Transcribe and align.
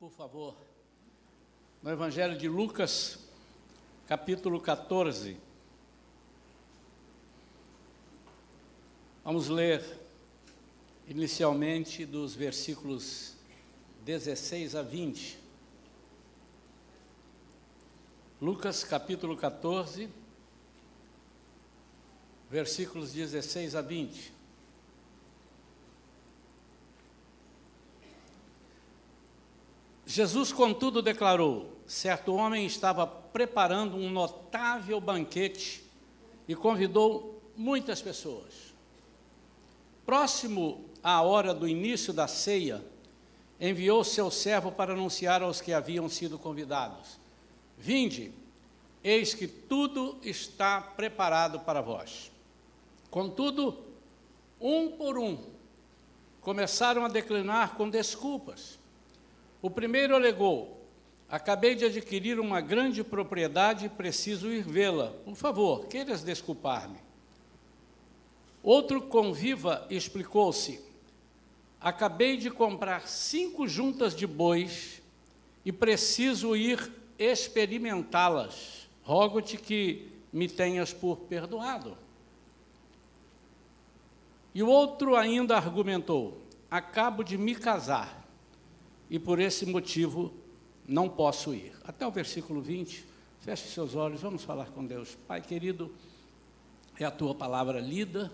por 0.00 0.10
favor, 0.10 0.56
no 1.82 1.90
Evangelho 1.90 2.34
de 2.38 2.48
Lucas, 2.48 3.18
capítulo 4.08 4.58
14. 4.58 5.36
Vamos 9.22 9.48
ler 9.48 9.84
inicialmente 11.06 12.06
dos 12.06 12.34
versículos 12.34 13.34
16 14.06 14.74
a 14.74 14.80
20. 14.80 15.38
Lucas 18.40 18.82
capítulo 18.82 19.36
14, 19.36 20.08
versículos 22.50 23.12
16 23.12 23.74
a 23.74 23.82
20. 23.82 24.39
Jesus, 30.10 30.52
contudo, 30.52 31.00
declarou: 31.00 31.70
certo 31.86 32.34
homem 32.34 32.66
estava 32.66 33.06
preparando 33.06 33.96
um 33.96 34.10
notável 34.10 35.00
banquete 35.00 35.84
e 36.48 36.56
convidou 36.56 37.40
muitas 37.56 38.02
pessoas. 38.02 38.74
Próximo 40.04 40.84
à 41.00 41.22
hora 41.22 41.54
do 41.54 41.68
início 41.68 42.12
da 42.12 42.26
ceia, 42.26 42.84
enviou 43.60 44.02
seu 44.02 44.32
servo 44.32 44.72
para 44.72 44.94
anunciar 44.94 45.42
aos 45.42 45.60
que 45.60 45.72
haviam 45.72 46.08
sido 46.08 46.40
convidados: 46.40 47.16
Vinde, 47.78 48.32
eis 49.04 49.32
que 49.32 49.46
tudo 49.46 50.18
está 50.24 50.80
preparado 50.80 51.60
para 51.60 51.80
vós. 51.80 52.32
Contudo, 53.12 53.78
um 54.60 54.90
por 54.90 55.16
um, 55.16 55.38
começaram 56.40 57.04
a 57.04 57.08
declinar 57.08 57.76
com 57.76 57.88
desculpas. 57.88 58.79
O 59.62 59.68
primeiro 59.68 60.14
alegou: 60.14 60.80
Acabei 61.28 61.74
de 61.74 61.84
adquirir 61.84 62.40
uma 62.40 62.60
grande 62.60 63.04
propriedade 63.04 63.86
e 63.86 63.88
preciso 63.88 64.50
ir 64.50 64.62
vê-la. 64.62 65.12
Por 65.24 65.36
favor, 65.36 65.86
queiras 65.86 66.22
desculpar-me. 66.22 66.98
Outro 68.62 69.02
conviva 69.02 69.86
explicou-se: 69.90 70.80
Acabei 71.80 72.36
de 72.36 72.50
comprar 72.50 73.06
cinco 73.06 73.68
juntas 73.68 74.14
de 74.14 74.26
bois 74.26 75.00
e 75.64 75.70
preciso 75.70 76.56
ir 76.56 76.92
experimentá-las. 77.18 78.88
Rogo-te 79.02 79.56
que 79.56 80.10
me 80.32 80.48
tenhas 80.48 80.92
por 80.92 81.18
perdoado. 81.20 81.96
E 84.54 84.62
o 84.62 84.68
outro 84.68 85.16
ainda 85.16 85.56
argumentou: 85.56 86.42
Acabo 86.70 87.22
de 87.22 87.38
me 87.38 87.54
casar 87.54 88.19
e 89.10 89.18
por 89.18 89.40
esse 89.40 89.66
motivo 89.66 90.32
não 90.86 91.08
posso 91.08 91.52
ir. 91.52 91.72
Até 91.84 92.06
o 92.06 92.10
versículo 92.10 92.62
20, 92.62 93.04
feche 93.40 93.68
seus 93.68 93.94
olhos, 93.96 94.22
vamos 94.22 94.44
falar 94.44 94.70
com 94.70 94.86
Deus. 94.86 95.18
Pai 95.26 95.42
querido, 95.42 95.92
é 96.98 97.04
a 97.04 97.10
tua 97.10 97.34
palavra 97.34 97.80
lida, 97.80 98.32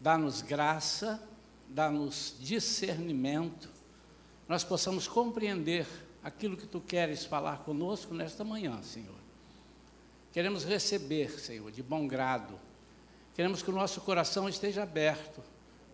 dá-nos 0.00 0.40
graça, 0.40 1.20
dá-nos 1.68 2.36
discernimento, 2.40 3.68
nós 4.48 4.62
possamos 4.62 5.08
compreender 5.08 5.86
aquilo 6.22 6.56
que 6.56 6.66
tu 6.66 6.80
queres 6.80 7.24
falar 7.24 7.64
conosco 7.64 8.14
nesta 8.14 8.44
manhã, 8.44 8.80
Senhor. 8.82 9.16
Queremos 10.32 10.64
receber, 10.64 11.38
Senhor, 11.40 11.70
de 11.70 11.82
bom 11.82 12.06
grado. 12.06 12.58
Queremos 13.34 13.62
que 13.62 13.70
o 13.70 13.74
nosso 13.74 14.00
coração 14.02 14.48
esteja 14.48 14.82
aberto 14.82 15.42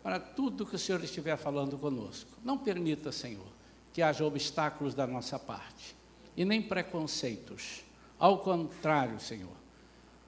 para 0.03 0.19
tudo 0.19 0.67
que 0.67 0.77
o 0.77 0.79
Senhor 0.79 1.03
estiver 1.05 1.37
falando 1.37 1.79
conosco. 1.79 2.31
Não 2.45 2.59
permita, 2.59 3.13
Senhor, 3.13 3.47
que 3.93 4.03
haja 4.03 4.25
obstáculos 4.25 4.95
da 4.95 5.07
nossa 5.07 5.39
parte 5.39 5.97
e 6.37 6.45
nem 6.45 6.63
preconceitos. 6.63 7.83
Ao 8.19 8.39
contrário, 8.39 9.19
Senhor, 9.19 9.57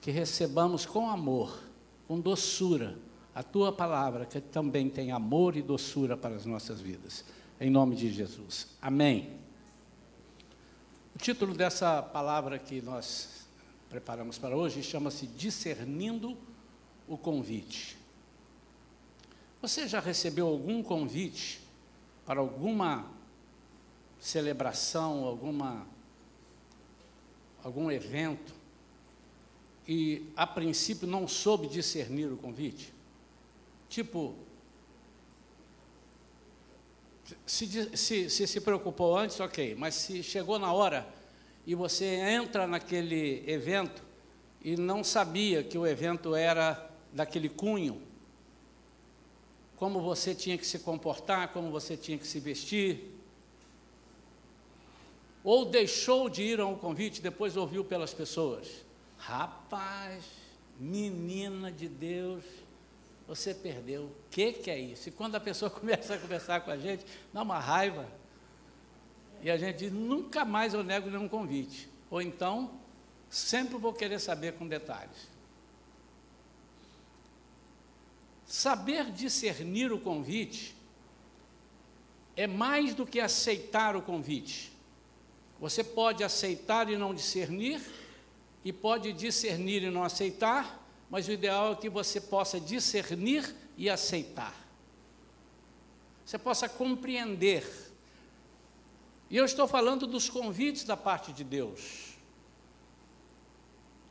que 0.01 0.11
recebamos 0.11 0.85
com 0.85 1.09
amor, 1.09 1.59
com 2.07 2.19
doçura, 2.19 2.97
a 3.33 3.41
tua 3.41 3.71
palavra, 3.71 4.25
que 4.25 4.39
também 4.39 4.89
tem 4.89 5.11
amor 5.11 5.55
e 5.55 5.61
doçura 5.61 6.15
para 6.15 6.35
as 6.35 6.45
nossas 6.45 6.79
vidas. 6.79 7.25
Em 7.59 7.69
nome 7.69 7.95
de 7.95 8.11
Jesus. 8.11 8.67
Amém. 8.81 9.31
O 11.15 11.17
título 11.17 11.53
dessa 11.53 12.01
palavra 12.01 12.59
que 12.59 12.81
nós 12.81 13.47
preparamos 13.89 14.37
para 14.37 14.55
hoje 14.55 14.83
chama-se 14.83 15.27
Discernindo 15.27 16.37
o 17.07 17.17
Convite. 17.17 17.97
Você 19.61 19.87
já 19.87 19.99
recebeu 19.99 20.47
algum 20.47 20.83
convite 20.83 21.61
para 22.25 22.39
alguma 22.39 23.05
celebração, 24.23 25.25
alguma, 25.25 25.85
algum 27.61 27.91
evento, 27.91 28.55
e 29.85 30.31
a 30.33 30.47
princípio 30.47 31.05
não 31.05 31.27
soube 31.27 31.67
discernir 31.67 32.31
o 32.31 32.37
convite? 32.37 32.93
Tipo, 33.89 34.33
se, 37.45 37.97
se, 37.97 38.29
se, 38.29 38.47
se 38.47 38.61
preocupou 38.61 39.17
antes, 39.17 39.41
ok, 39.41 39.75
mas 39.75 39.93
se 39.95 40.23
chegou 40.23 40.57
na 40.57 40.71
hora 40.71 41.05
e 41.67 41.75
você 41.75 42.05
entra 42.05 42.65
naquele 42.65 43.43
evento 43.45 44.01
e 44.63 44.77
não 44.77 45.03
sabia 45.03 45.61
que 45.65 45.77
o 45.77 45.85
evento 45.85 46.33
era 46.33 46.89
daquele 47.11 47.49
cunho, 47.49 48.01
como 49.75 49.99
você 49.99 50.33
tinha 50.33 50.57
que 50.57 50.65
se 50.65 50.79
comportar, 50.79 51.49
como 51.49 51.69
você 51.69 51.97
tinha 51.97 52.17
que 52.17 52.25
se 52.25 52.39
vestir, 52.39 53.12
ou 55.43 55.65
deixou 55.65 56.29
de 56.29 56.41
ir 56.41 56.59
a 56.59 56.65
um 56.65 56.75
convite, 56.75 57.21
depois 57.21 57.57
ouviu 57.57 57.83
pelas 57.83 58.13
pessoas. 58.13 58.85
Rapaz, 59.17 60.23
menina 60.79 61.71
de 61.71 61.87
Deus, 61.87 62.43
você 63.27 63.53
perdeu. 63.53 64.03
O 64.03 64.15
que, 64.29 64.53
que 64.53 64.71
é 64.71 64.79
isso? 64.79 65.09
E 65.09 65.11
quando 65.11 65.35
a 65.35 65.39
pessoa 65.39 65.69
começa 65.71 66.15
a 66.15 66.17
conversar 66.17 66.61
com 66.61 66.71
a 66.71 66.77
gente, 66.77 67.05
dá 67.33 67.41
uma 67.41 67.59
raiva. 67.59 68.07
E 69.41 69.51
a 69.51 69.57
gente 69.57 69.77
diz, 69.79 69.91
nunca 69.91 70.45
mais 70.45 70.73
eu 70.73 70.83
nego 70.83 71.09
nenhum 71.09 71.27
convite. 71.27 71.89
Ou 72.09 72.21
então, 72.21 72.71
sempre 73.29 73.77
vou 73.77 73.93
querer 73.93 74.19
saber 74.19 74.53
com 74.53 74.67
detalhes. 74.67 75.33
Saber 78.45 79.11
discernir 79.11 79.91
o 79.91 79.99
convite 79.99 80.75
é 82.35 82.47
mais 82.47 82.93
do 82.93 83.05
que 83.05 83.19
aceitar 83.19 83.95
o 83.95 84.01
convite. 84.01 84.72
Você 85.63 85.81
pode 85.81 86.25
aceitar 86.25 86.89
e 86.89 86.97
não 86.97 87.15
discernir, 87.15 87.81
e 88.65 88.73
pode 88.73 89.13
discernir 89.13 89.81
e 89.81 89.89
não 89.89 90.03
aceitar, 90.03 90.85
mas 91.09 91.29
o 91.29 91.31
ideal 91.31 91.71
é 91.71 91.75
que 91.77 91.87
você 91.87 92.19
possa 92.19 92.59
discernir 92.59 93.55
e 93.77 93.89
aceitar. 93.89 94.53
Você 96.25 96.37
possa 96.37 96.67
compreender. 96.67 97.65
E 99.29 99.37
eu 99.37 99.45
estou 99.45 99.65
falando 99.65 100.05
dos 100.05 100.29
convites 100.29 100.83
da 100.83 100.97
parte 100.97 101.31
de 101.31 101.45
Deus. 101.45 102.09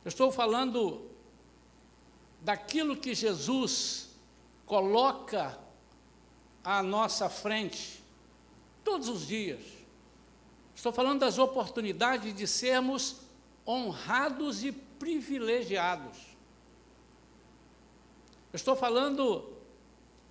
Eu 0.03 0.09
estou 0.09 0.31
falando 0.31 1.07
daquilo 2.41 2.97
que 2.97 3.13
Jesus 3.13 4.09
coloca 4.65 5.55
à 6.63 6.81
nossa 6.81 7.29
frente 7.29 8.01
todos 8.83 9.07
os 9.07 9.27
dias. 9.27 9.72
Estou 10.75 10.91
falando 10.91 11.19
das 11.19 11.37
oportunidades 11.37 12.35
de 12.35 12.47
sermos 12.47 13.17
honrados 13.65 14.63
e 14.63 14.71
privilegiados. 14.71 16.17
estou 18.53 18.75
falando 18.75 19.51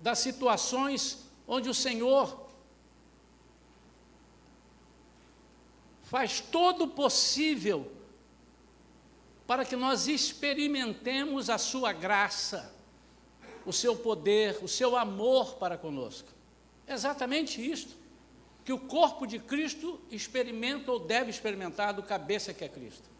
das 0.01 0.19
situações 0.19 1.27
onde 1.47 1.69
o 1.69 1.75
Senhor 1.75 2.47
faz 6.03 6.41
todo 6.41 6.85
o 6.85 6.89
possível 6.89 7.91
para 9.47 9.65
que 9.65 9.77
nós 9.77 10.07
experimentemos 10.09 11.51
a 11.51 11.59
sua 11.59 11.93
graça, 11.93 12.75
o 13.67 13.73
seu 13.73 13.97
poder, 13.97 14.59
o 14.63 14.69
seu 14.69 14.97
amor 14.97 15.55
para 15.55 15.77
conosco. 15.77 16.29
Exatamente 16.87 17.61
isto 17.61 18.02
que 18.65 18.73
o 18.73 18.79
corpo 18.79 19.27
de 19.27 19.39
Cristo 19.39 20.01
experimenta 20.11 20.93
ou 20.93 20.99
deve 20.99 21.31
experimentar 21.31 21.93
do 21.93 22.03
cabeça 22.03 22.55
que 22.55 22.65
é 22.65 22.69
Cristo. 22.69 23.11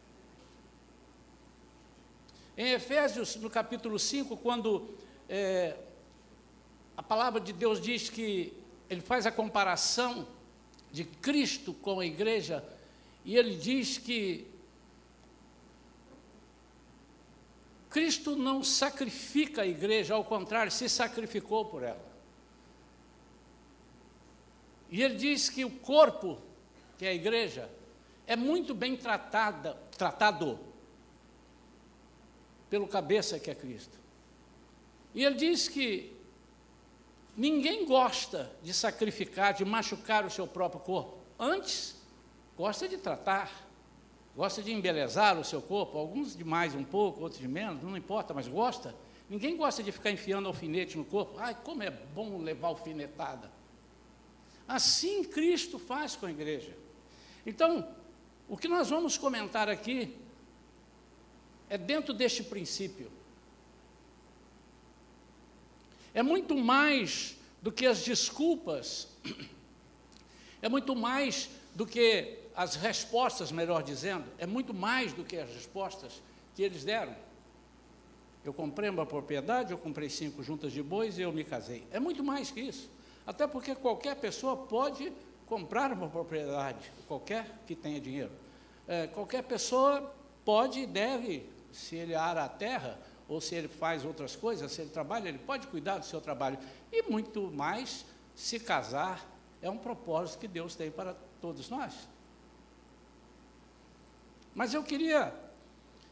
Em 2.57 2.73
Efésios, 2.73 3.37
no 3.37 3.51
capítulo 3.51 3.99
5, 3.99 4.37
quando 4.37 4.89
é, 5.29 5.77
a 6.97 7.03
palavra 7.03 7.41
de 7.41 7.53
Deus 7.53 7.81
diz 7.81 8.09
que 8.11 8.53
ele 8.89 9.01
faz 9.01 9.27
a 9.27 9.33
comparação 9.33 10.29
de 10.93 11.05
Cristo 11.05 11.73
com 11.73 12.01
a 12.01 12.07
igreja, 12.07 12.63
e 13.25 13.37
ele 13.37 13.57
diz 13.57 13.97
que 13.99 14.47
Cristo 17.89 18.37
não 18.37 18.63
sacrifica 18.63 19.63
a 19.63 19.67
igreja, 19.67 20.15
ao 20.15 20.25
contrário, 20.25 20.71
se 20.71 20.89
sacrificou 20.89 21.65
por 21.65 21.83
ela. 21.83 22.12
E 24.93 25.03
ele 25.03 25.17
diz 25.17 25.49
que 25.49 25.65
o 25.65 25.71
corpo 25.71 26.39
que 27.03 27.07
é 27.07 27.09
a 27.09 27.15
igreja, 27.15 27.69
é 28.29 28.37
muito 28.37 28.73
bem 28.73 28.97
tratada, 28.97 29.77
tratado 29.99 30.57
pelo 32.71 32.87
cabeça 32.87 33.41
que 33.41 33.51
é 33.51 33.55
Cristo. 33.57 33.99
E 35.13 35.25
ele 35.25 35.35
diz 35.35 35.69
que 35.69 36.17
ninguém 37.37 37.87
gosta 37.87 38.55
de 38.63 38.73
sacrificar, 38.73 39.53
de 39.53 39.65
machucar 39.65 40.25
o 40.25 40.31
seu 40.31 40.47
próprio 40.47 40.81
corpo. 40.81 41.19
Antes, 41.37 41.97
gosta 42.57 42.89
de 42.89 42.99
tratar, 42.99 43.51
gosta 44.37 44.63
de 44.63 44.73
embelezar 44.73 45.37
o 45.37 45.45
seu 45.45 45.61
corpo, 45.61 45.99
alguns 45.99 46.37
de 46.37 46.45
mais 46.45 46.73
um 46.73 46.85
pouco, 46.85 47.23
outros 47.23 47.41
de 47.41 47.49
menos, 47.49 47.83
não 47.83 47.97
importa, 47.97 48.33
mas 48.33 48.47
gosta. 48.47 48.95
Ninguém 49.29 49.57
gosta 49.57 49.83
de 49.83 49.91
ficar 49.91 50.13
enfiando 50.13 50.47
alfinete 50.47 50.97
no 50.97 51.05
corpo. 51.05 51.37
Ai, 51.41 51.57
como 51.65 51.83
é 51.83 51.91
bom 51.91 52.39
levar 52.39 52.69
alfinetada. 52.69 53.51
Assim 54.67 55.25
Cristo 55.25 55.79
faz 55.79 56.17
com 56.17 56.27
a 56.27 56.31
igreja. 56.31 56.77
Então, 57.45 57.89
o 58.49 58.57
que 58.57 58.69
nós 58.69 58.91
vamos 58.91 59.19
comentar 59.19 59.69
aqui 59.69 60.17
é 61.69 61.79
dentro 61.79 62.13
deste 62.13 62.43
princípio. 62.43 63.11
É 66.15 66.23
muito 66.23 66.55
mais 66.57 67.37
do 67.63 67.73
que 67.73 67.87
as 67.87 68.03
desculpas, 68.05 69.09
é 70.61 70.69
muito 70.69 70.95
mais 70.95 71.49
do 71.75 71.87
que 71.87 72.39
as 72.55 72.77
respostas, 72.77 73.51
melhor 73.51 73.83
dizendo, 73.83 74.25
é 74.37 74.47
muito 74.47 74.75
mais 74.75 75.13
do 75.13 75.25
que 75.25 75.37
as 75.39 75.49
respostas 75.49 76.21
que 76.55 76.63
eles 76.63 76.85
deram. 76.85 77.17
Eu 78.45 78.53
comprei 78.53 78.91
uma 78.91 79.07
propriedade, 79.07 79.73
eu 79.73 79.79
comprei 79.79 80.11
cinco 80.11 80.43
juntas 80.43 80.73
de 80.73 80.83
bois 80.83 81.17
e 81.17 81.23
eu 81.23 81.33
me 81.33 81.45
casei. 81.45 81.85
É 81.91 82.01
muito 82.01 82.23
mais 82.23 82.51
que 82.51 82.61
isso. 82.61 82.91
Até 83.27 83.47
porque 83.47 83.75
qualquer 83.75 84.17
pessoa 84.17 84.57
pode 84.57 85.13
comprar 85.47 85.93
uma 85.93 86.09
propriedade, 86.09 86.91
qualquer 87.07 87.47
que 87.67 87.75
tenha 87.75 88.01
dinheiro. 88.01 88.33
É, 88.89 89.07
qualquer 89.07 89.43
pessoa 89.43 90.15
pode 90.45 90.81
e 90.81 90.87
deve, 90.87 91.49
se 91.73 91.97
ele 91.97 92.15
ara 92.15 92.45
a 92.45 92.49
terra, 92.49 92.99
ou 93.29 93.41
se 93.41 93.55
ele 93.55 93.69
faz 93.69 94.05
outras 94.05 94.35
coisas, 94.37 94.71
se 94.73 94.81
ele 94.81 94.91
trabalha, 94.91 95.29
ele 95.29 95.39
pode 95.39 95.67
cuidar 95.67 95.99
do 95.99 96.05
seu 96.05 96.21
trabalho. 96.21 96.59
E 96.91 97.03
muito 97.11 97.51
mais, 97.51 98.05
se 98.35 98.59
casar 98.59 99.25
é 99.61 99.71
um 99.71 99.79
propósito 99.79 100.41
que 100.41 100.49
Deus 100.49 100.75
tem 100.75 100.91
para 100.91 101.15
todos 101.41 101.71
nós. 101.71 102.09
Mas 104.55 104.75
eu 104.75 104.83
queria 104.83 105.35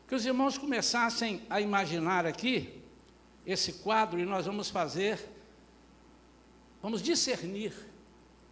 que 0.08 0.14
os 0.14 0.24
irmãos 0.24 0.56
começassem 0.56 1.42
a 1.50 1.60
imaginar 1.60 2.24
aqui 2.26 2.82
esse 3.44 3.74
quadro 3.74 4.18
e 4.18 4.24
nós 4.24 4.46
vamos 4.46 4.70
fazer, 4.70 5.18
vamos 6.82 7.02
discernir 7.02 7.72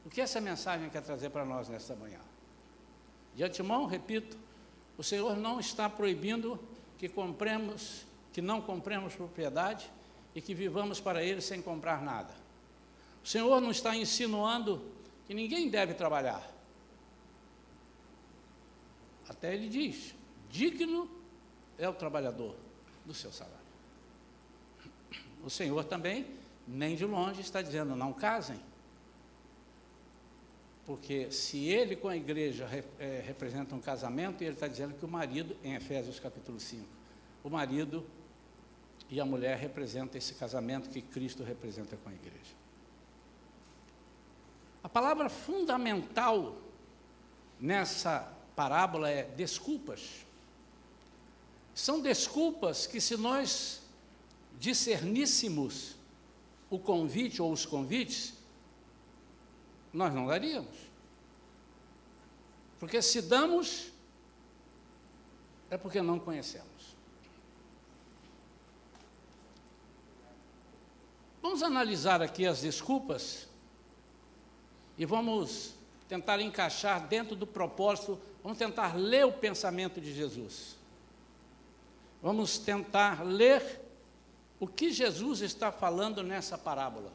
o 0.04 0.10
que 0.10 0.20
essa 0.20 0.40
mensagem 0.40 0.88
quer 0.90 1.02
trazer 1.02 1.30
para 1.30 1.44
nós 1.44 1.68
nesta 1.68 1.94
manhã. 1.94 2.20
De 3.34 3.44
antemão, 3.44 3.86
repito, 3.86 4.36
o 4.96 5.02
Senhor 5.02 5.36
não 5.36 5.60
está 5.60 5.88
proibindo 5.88 6.58
que 6.96 7.08
compremos, 7.08 8.04
que 8.32 8.42
não 8.42 8.60
compremos 8.60 9.14
propriedade 9.14 9.90
e 10.34 10.40
que 10.40 10.54
vivamos 10.54 11.00
para 11.00 11.22
Ele 11.22 11.40
sem 11.40 11.62
comprar 11.62 12.02
nada. 12.02 12.34
O 13.22 13.26
Senhor 13.26 13.60
não 13.60 13.70
está 13.70 13.94
insinuando 13.94 14.82
que 15.26 15.34
ninguém 15.34 15.68
deve 15.68 15.94
trabalhar. 15.94 16.42
Até 19.28 19.54
Ele 19.54 19.68
diz: 19.68 20.14
digno 20.50 21.08
é 21.76 21.88
o 21.88 21.92
trabalhador 21.92 22.56
do 23.04 23.14
seu 23.14 23.30
salário. 23.30 23.58
O 25.44 25.50
Senhor 25.50 25.84
também, 25.84 26.26
nem 26.68 26.94
de 26.94 27.04
longe, 27.04 27.40
está 27.40 27.62
dizendo: 27.62 27.96
não 27.96 28.12
casem. 28.12 28.60
Porque 30.84 31.30
se 31.30 31.66
ele 31.66 31.96
com 31.96 32.08
a 32.08 32.16
igreja 32.16 32.66
é, 32.98 33.22
representa 33.26 33.74
um 33.74 33.80
casamento, 33.80 34.42
ele 34.42 34.54
está 34.54 34.66
dizendo 34.66 34.94
que 34.94 35.04
o 35.04 35.08
marido, 35.08 35.56
em 35.62 35.74
Efésios 35.74 36.18
capítulo 36.18 36.58
5, 36.58 36.86
o 37.44 37.50
marido 37.50 38.06
e 39.10 39.20
a 39.20 39.24
mulher 39.24 39.58
representam 39.58 40.16
esse 40.16 40.34
casamento 40.34 40.88
que 40.88 41.02
Cristo 41.02 41.42
representa 41.42 41.96
com 41.96 42.08
a 42.08 42.12
igreja. 42.12 42.56
A 44.82 44.88
palavra 44.88 45.28
fundamental 45.28 46.56
nessa 47.60 48.32
parábola 48.56 49.10
é 49.10 49.24
desculpas. 49.24 50.26
São 51.74 52.00
desculpas 52.00 52.86
que, 52.86 53.00
se 53.00 53.16
nós 53.16 53.82
discerníssemos 54.58 55.97
o 56.70 56.78
convite 56.78 57.40
ou 57.40 57.52
os 57.52 57.64
convites, 57.64 58.34
nós 59.92 60.12
não 60.14 60.26
daríamos. 60.26 60.76
Porque 62.78 63.02
se 63.02 63.22
damos, 63.22 63.90
é 65.70 65.76
porque 65.76 66.00
não 66.00 66.18
conhecemos. 66.18 66.68
Vamos 71.42 71.62
analisar 71.62 72.20
aqui 72.20 72.46
as 72.46 72.60
desculpas 72.60 73.48
e 74.98 75.06
vamos 75.06 75.74
tentar 76.08 76.40
encaixar 76.40 77.06
dentro 77.06 77.36
do 77.36 77.46
propósito, 77.46 78.20
vamos 78.42 78.58
tentar 78.58 78.96
ler 78.96 79.24
o 79.24 79.32
pensamento 79.32 80.00
de 80.00 80.12
Jesus. 80.12 80.76
Vamos 82.20 82.58
tentar 82.58 83.24
ler 83.24 83.87
o 84.60 84.66
que 84.66 84.90
Jesus 84.90 85.40
está 85.40 85.70
falando 85.70 86.22
nessa 86.22 86.58
parábola. 86.58 87.12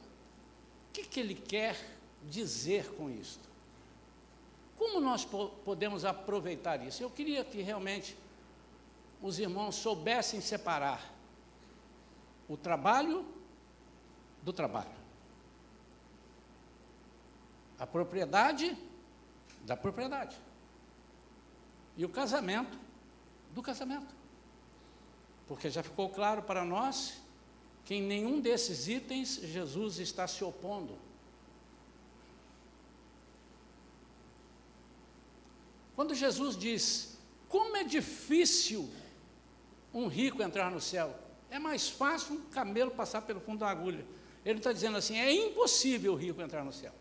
O 0.90 0.94
que, 0.94 1.04
que 1.04 1.19
ele 1.19 1.36
quer 1.36 1.78
dizer 2.24 2.94
com 2.95 3.10
isto? 3.10 3.50
Como 4.78 5.00
nós 5.00 5.25
po 5.25 5.50
podemos 5.63 6.06
aproveitar 6.06 6.86
isso? 6.86 7.04
Eu 7.04 7.10
queria 7.10 7.44
que 7.44 7.62
realmente 7.62 8.18
os 9.22 9.40
irmãos 9.40 9.75
soubessem 9.75 10.42
separar 10.42 11.13
o 12.48 12.57
trabalho 12.57 13.25
do 14.42 14.51
trabalho, 14.51 14.92
a 17.80 17.88
propriedade 17.88 18.78
da 19.66 19.78
propriedade 19.78 20.38
e 21.95 22.04
o 22.04 22.10
casamento 22.10 22.78
do 23.54 23.62
casamento. 23.62 24.13
Porque 25.48 25.69
já 25.69 25.81
ficou 25.81 26.10
claro 26.10 26.42
para 26.44 26.66
nós 26.66 27.23
que 27.85 27.95
em 27.95 28.01
nenhum 28.01 28.39
desses 28.39 28.88
itens 28.88 29.39
Jesus 29.44 30.00
está 30.00 30.27
se 30.27 30.44
opondo. 30.44 30.97
Quando 35.95 36.16
Jesus 36.16 36.57
diz: 36.57 37.18
Como 37.49 37.75
é 37.78 37.83
difícil 37.83 38.90
um 39.94 40.07
rico 40.07 40.42
entrar 40.42 40.71
no 40.71 40.81
céu, 40.81 41.16
é 41.49 41.59
mais 41.59 41.90
fácil 41.90 42.35
um 42.35 42.42
camelo 42.49 42.92
passar 42.92 43.21
pelo 43.21 43.40
fundo 43.40 43.59
da 43.59 43.69
agulha. 43.69 44.06
Ele 44.45 44.57
está 44.57 44.71
dizendo 44.71 44.97
assim: 44.97 45.18
é 45.18 45.31
impossível 45.31 46.13
o 46.13 46.16
rico 46.16 46.42
entrar 46.42 46.63
no 46.63 46.73
céu. 46.73 46.94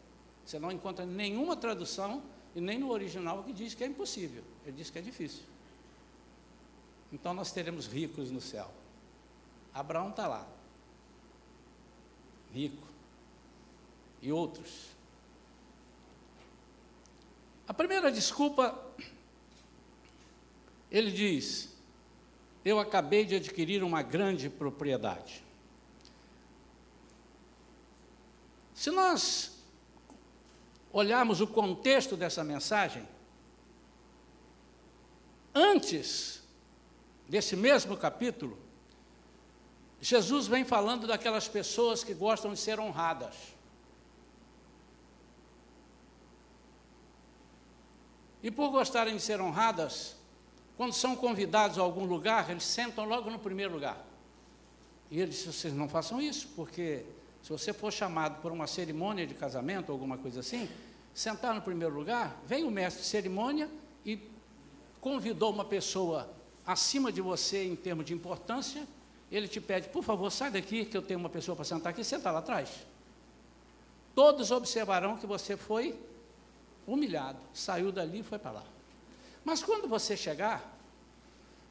Você 0.44 0.58
não 0.58 0.70
encontra 0.70 1.06
nenhuma 1.06 1.56
tradução 1.56 2.22
e 2.54 2.60
nem 2.60 2.78
no 2.78 2.90
original 2.90 3.42
que 3.44 3.52
diz 3.52 3.74
que 3.74 3.84
é 3.84 3.86
impossível. 3.86 4.42
Ele 4.64 4.76
diz 4.76 4.90
que 4.90 4.98
é 4.98 5.02
difícil. 5.02 5.44
Então 7.12 7.32
nós 7.32 7.52
teremos 7.52 7.86
ricos 7.86 8.30
no 8.30 8.40
céu. 8.40 8.70
Abraão 9.72 10.10
está 10.10 10.26
lá, 10.26 10.46
rico, 12.52 12.86
e 14.20 14.30
outros. 14.30 14.88
A 17.66 17.74
primeira 17.74 18.12
desculpa, 18.12 18.78
ele 20.90 21.10
diz: 21.10 21.74
Eu 22.64 22.78
acabei 22.78 23.24
de 23.24 23.36
adquirir 23.36 23.82
uma 23.82 24.02
grande 24.02 24.50
propriedade. 24.50 25.42
Se 28.74 28.90
nós 28.90 29.52
olharmos 30.92 31.40
o 31.40 31.46
contexto 31.46 32.16
dessa 32.16 32.44
mensagem, 32.44 33.08
antes 35.54 36.42
desse 37.28 37.56
mesmo 37.56 37.96
capítulo, 37.96 38.58
Jesus 40.02 40.48
vem 40.48 40.64
falando 40.64 41.06
daquelas 41.06 41.46
pessoas 41.46 42.02
que 42.02 42.12
gostam 42.12 42.52
de 42.52 42.58
ser 42.58 42.80
honradas. 42.80 43.36
E 48.42 48.50
por 48.50 48.72
gostarem 48.72 49.14
de 49.14 49.22
ser 49.22 49.40
honradas, 49.40 50.16
quando 50.76 50.92
são 50.92 51.14
convidados 51.14 51.78
a 51.78 51.82
algum 51.82 52.04
lugar, 52.04 52.50
eles 52.50 52.64
sentam 52.64 53.04
logo 53.04 53.30
no 53.30 53.38
primeiro 53.38 53.74
lugar. 53.74 54.04
E 55.08 55.20
ele 55.20 55.30
disse: 55.30 55.46
vocês 55.46 55.72
não 55.72 55.88
façam 55.88 56.20
isso, 56.20 56.48
porque 56.56 57.06
se 57.40 57.50
você 57.50 57.72
for 57.72 57.92
chamado 57.92 58.42
por 58.42 58.50
uma 58.50 58.66
cerimônia 58.66 59.24
de 59.24 59.34
casamento 59.34 59.90
ou 59.90 59.92
alguma 59.92 60.18
coisa 60.18 60.40
assim, 60.40 60.68
sentar 61.14 61.54
no 61.54 61.62
primeiro 61.62 61.94
lugar, 61.94 62.42
vem 62.44 62.64
o 62.64 62.72
mestre 62.72 63.02
de 63.02 63.08
cerimônia 63.08 63.70
e 64.04 64.18
convidou 65.00 65.52
uma 65.52 65.64
pessoa 65.64 66.28
acima 66.66 67.12
de 67.12 67.20
você 67.20 67.64
em 67.64 67.76
termos 67.76 68.04
de 68.04 68.12
importância, 68.12 68.84
ele 69.36 69.48
te 69.48 69.60
pede, 69.60 69.88
por 69.88 70.02
favor, 70.02 70.30
sai 70.30 70.50
daqui 70.50 70.84
que 70.84 70.96
eu 70.96 71.02
tenho 71.02 71.18
uma 71.18 71.30
pessoa 71.30 71.56
para 71.56 71.64
sentar 71.64 71.92
aqui, 71.92 72.04
senta 72.04 72.30
lá 72.30 72.40
atrás. 72.40 72.68
Todos 74.14 74.50
observarão 74.50 75.16
que 75.16 75.26
você 75.26 75.56
foi 75.56 75.98
humilhado, 76.86 77.38
saiu 77.54 77.90
dali 77.90 78.20
e 78.20 78.22
foi 78.22 78.38
para 78.38 78.52
lá. 78.52 78.64
Mas 79.42 79.62
quando 79.62 79.88
você 79.88 80.16
chegar, 80.16 80.62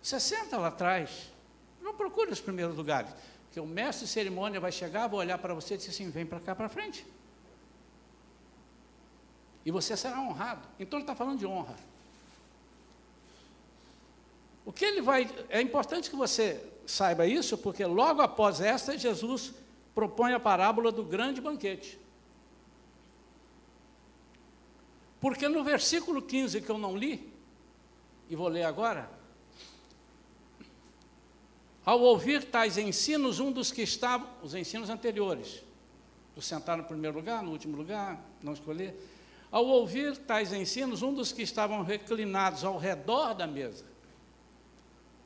você 0.02 0.20
senta 0.20 0.58
lá 0.58 0.70
atrás, 0.70 1.32
não 1.82 1.94
procure 1.94 2.32
os 2.32 2.42
primeiros 2.42 2.76
lugares, 2.76 3.12
porque 3.46 3.60
o 3.60 3.66
mestre 3.66 4.06
de 4.06 4.12
cerimônia 4.12 4.60
vai 4.60 4.72
chegar, 4.72 5.08
vai 5.08 5.20
olhar 5.20 5.38
para 5.38 5.54
você 5.54 5.76
e 5.76 5.78
dizer 5.78 5.92
assim: 5.92 6.10
vem 6.10 6.26
para 6.26 6.40
cá 6.40 6.56
para 6.56 6.68
frente. 6.68 7.06
E 9.64 9.70
você 9.70 9.96
será 9.96 10.20
honrado. 10.20 10.68
Então 10.80 10.98
ele 10.98 11.04
está 11.04 11.16
falando 11.16 11.38
de 11.38 11.46
honra. 11.46 11.76
O 14.66 14.72
que 14.72 14.86
ele 14.86 15.02
vai. 15.02 15.30
É 15.50 15.62
importante 15.62 16.10
que 16.10 16.16
você 16.16 16.64
saiba 16.86 17.26
isso, 17.26 17.58
porque 17.58 17.86
logo 17.86 18.22
após 18.22 18.62
esta, 18.62 18.98
Jesus 18.98 19.54
propõe 19.94 20.34
a 20.34 20.40
parábola 20.40 20.92
do 20.92 21.04
grande 21.04 21.42
banquete. 21.42 22.00
Porque 25.20 25.48
no 25.48 25.64
versículo 25.64 26.22
15 26.22 26.62
que 26.62 26.70
eu 26.70 26.78
não 26.78 26.98
li, 26.98 27.32
e 28.30 28.36
vou 28.36 28.48
ler 28.48 28.64
agora, 28.64 29.10
ao 31.86 32.00
ouvir 32.00 32.44
tais 32.46 32.78
ensinos, 32.78 33.40
um 33.40 33.52
dos 33.52 33.72
que 33.72 33.82
estavam, 33.82 34.28
os 34.42 34.56
ensinos 34.56 34.90
anteriores, 34.90 35.64
do 36.36 36.42
sentar 36.42 36.78
no 36.78 36.84
primeiro 36.84 37.18
lugar, 37.18 37.44
no 37.44 37.52
último 37.52 37.76
lugar, 37.76 38.24
não 38.42 38.54
escolher, 38.54 38.96
ao 39.52 39.66
ouvir 39.66 40.18
tais 40.18 40.54
ensinos, 40.54 41.02
um 41.02 41.14
dos 41.14 41.32
que 41.32 41.42
estavam 41.42 41.84
reclinados 41.84 42.64
ao 42.64 42.78
redor 42.78 43.34
da 43.34 43.46
mesa, 43.46 43.91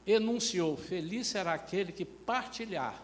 enunciou: 0.06 0.78
Feliz 0.78 1.28
será 1.28 1.54
aquele 1.54 1.92
que 1.92 2.06
partilhar 2.06 3.04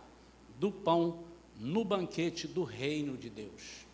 do 0.58 0.72
pão 0.72 1.24
no 1.58 1.84
banquete 1.84 2.48
do 2.48 2.63
reino 2.63 3.17
de 3.17 3.29
Deus. 3.29 3.86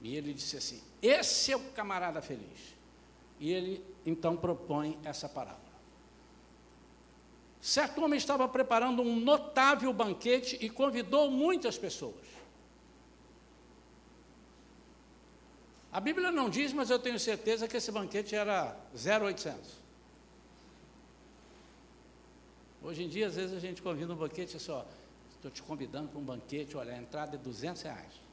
E 0.00 0.16
ele 0.16 0.32
disse 0.32 0.56
assim: 0.56 0.82
Esse 1.02 1.52
é 1.52 1.56
o 1.56 1.60
camarada 1.72 2.20
feliz. 2.20 2.74
E 3.38 3.50
ele 3.50 3.84
então 4.04 4.36
propõe 4.36 4.98
essa 5.04 5.28
parábola. 5.28 5.70
Certo 7.60 8.02
homem 8.02 8.16
estava 8.16 8.48
preparando 8.48 9.02
um 9.02 9.16
notável 9.16 9.92
banquete 9.92 10.56
e 10.60 10.70
convidou 10.70 11.30
muitas 11.30 11.76
pessoas. 11.76 12.30
A 15.92 16.00
Bíblia 16.00 16.30
não 16.30 16.48
diz, 16.48 16.72
mas 16.72 16.88
eu 16.88 16.98
tenho 16.98 17.18
certeza 17.18 17.66
que 17.66 17.76
esse 17.76 17.90
banquete 17.90 18.34
era 18.34 18.76
0,800. 18.96 19.79
Hoje 22.82 23.02
em 23.02 23.08
dia, 23.08 23.26
às 23.26 23.36
vezes 23.36 23.54
a 23.54 23.60
gente 23.60 23.82
convida 23.82 24.12
um 24.12 24.16
banquete 24.16 24.56
e 24.56 24.60
só, 24.60 24.86
estou 25.34 25.50
te 25.50 25.62
convidando 25.62 26.08
para 26.08 26.18
um 26.18 26.24
banquete, 26.24 26.76
olha, 26.76 26.94
a 26.94 26.98
entrada 26.98 27.36
é 27.36 27.38
200 27.38 27.82
reais. 27.82 28.30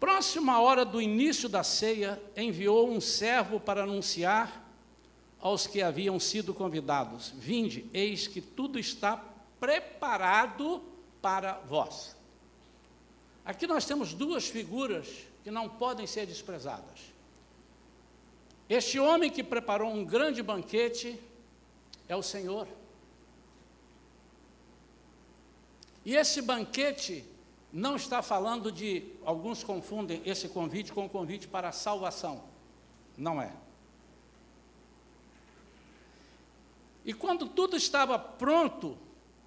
Próxima 0.00 0.60
hora 0.60 0.84
do 0.84 1.00
início 1.00 1.48
da 1.48 1.62
ceia, 1.62 2.20
enviou 2.36 2.90
um 2.90 3.00
servo 3.00 3.60
para 3.60 3.84
anunciar 3.84 4.66
aos 5.38 5.66
que 5.66 5.80
haviam 5.80 6.18
sido 6.18 6.52
convidados: 6.52 7.32
Vinde, 7.36 7.88
eis 7.92 8.26
que 8.26 8.40
tudo 8.40 8.78
está 8.78 9.22
preparado 9.60 10.82
para 11.22 11.54
vós. 11.60 12.16
Aqui 13.44 13.66
nós 13.66 13.84
temos 13.84 14.12
duas 14.12 14.48
figuras 14.48 15.26
que 15.44 15.50
não 15.50 15.68
podem 15.68 16.06
ser 16.06 16.26
desprezadas. 16.26 17.09
Este 18.70 19.00
homem 19.00 19.28
que 19.28 19.42
preparou 19.42 19.92
um 19.92 20.04
grande 20.04 20.44
banquete 20.44 21.18
é 22.06 22.14
o 22.14 22.22
Senhor. 22.22 22.68
E 26.04 26.14
esse 26.14 26.40
banquete 26.40 27.24
não 27.72 27.96
está 27.96 28.22
falando 28.22 28.70
de, 28.70 29.12
alguns 29.24 29.64
confundem 29.64 30.22
esse 30.24 30.48
convite 30.48 30.92
com 30.92 31.04
o 31.04 31.08
convite 31.08 31.48
para 31.48 31.70
a 31.70 31.72
salvação. 31.72 32.44
Não 33.18 33.42
é. 33.42 33.52
E 37.04 37.12
quando 37.12 37.48
tudo 37.48 37.76
estava 37.76 38.20
pronto 38.20 38.96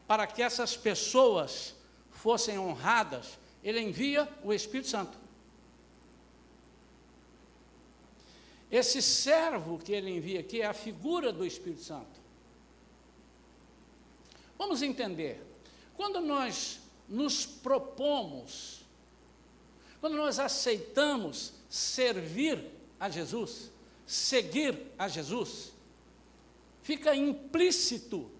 para 0.05 0.27
que 0.27 0.43
essas 0.43 0.75
pessoas 0.75 1.73
fossem 2.11 2.59
honradas, 2.59 3.39
ele 3.63 3.79
envia 3.79 4.27
o 4.43 4.53
Espírito 4.53 4.89
Santo. 4.89 5.22
Esse 8.73 9.03
servo 9.03 9.77
que 9.77 9.91
ele 9.91 10.09
envia 10.09 10.39
aqui 10.39 10.63
é 10.63 10.65
a 10.65 10.73
figura 10.73 11.31
do 11.31 11.45
Espírito 11.45 11.83
Santo. 11.83 12.19
Vamos 14.57 14.81
entender. 14.81 15.45
Quando 15.95 16.19
nós 16.19 16.79
nos 17.07 17.45
propomos, 17.45 18.81
quando 20.01 20.15
nós 20.15 20.39
aceitamos 20.39 21.53
servir 21.69 22.65
a 22.99 23.11
Jesus, 23.11 23.69
seguir 24.07 24.75
a 24.97 25.07
Jesus, 25.07 25.71
fica 26.81 27.15
implícito 27.15 28.31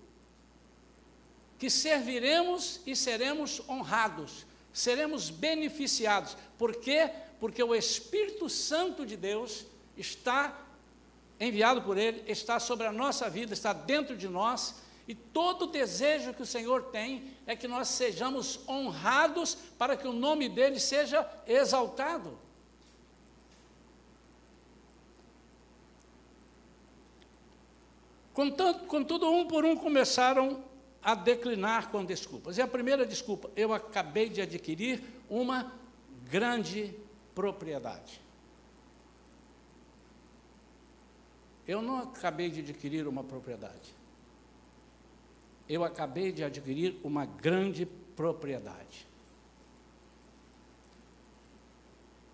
que 1.60 1.70
serviremos 1.70 2.82
e 2.88 2.96
seremos 2.96 3.62
honrados, 3.70 4.48
seremos 4.74 5.30
beneficiados. 5.30 6.36
Por 6.58 6.78
quê? 6.78 7.12
Porque 7.40 7.62
o 7.62 7.76
Espírito 7.76 8.50
Santo 8.50 9.06
de 9.06 9.16
Deus 9.16 9.68
está 9.98 10.58
enviado 11.40 11.82
por 11.82 11.98
Ele, 11.98 12.24
está 12.28 12.60
sobre 12.60 12.88
a 12.88 12.92
nossa 12.92 13.30
vida, 13.30 13.54
está 13.54 13.74
dentro 13.74 14.16
de 14.16 14.28
nós 14.28 14.82
e 15.08 15.14
todo 15.14 15.68
desejo 15.68 16.34
que 16.34 16.42
o 16.42 16.46
Senhor 16.46 16.84
tem 16.84 17.34
é 17.46 17.56
que 17.56 17.68
nós 17.68 17.90
sejamos 17.90 18.60
honrados 18.68 19.56
para 19.78 19.98
que 19.98 20.08
o 20.08 20.14
nome 20.14 20.48
dele 20.48 20.80
seja 20.80 21.30
exaltado. 21.46 22.38
Contanto, 28.34 28.86
contudo, 28.86 29.30
um 29.30 29.46
por 29.46 29.64
um 29.66 29.76
começaram 29.76 30.64
a 31.04 31.14
declinar 31.14 31.92
com 31.92 32.04
desculpas. 32.04 32.58
E 32.58 32.62
a 32.62 32.68
primeira 32.68 33.06
desculpa, 33.06 33.52
eu 33.56 33.74
acabei 33.74 34.30
de 34.30 34.42
adquirir 34.42 35.04
uma 35.30 35.72
grande 36.30 36.96
propriedade. 37.36 38.23
Eu 41.68 41.82
não 41.82 42.00
acabei 42.00 42.50
de 42.50 42.60
adquirir 42.62 43.08
uma 43.08 43.24
propriedade 43.24 44.04
eu 45.68 45.84
acabei 45.84 46.32
de 46.32 46.44
adquirir 46.44 47.00
uma 47.04 47.26
grande 47.26 47.86
propriedade. 47.86 49.08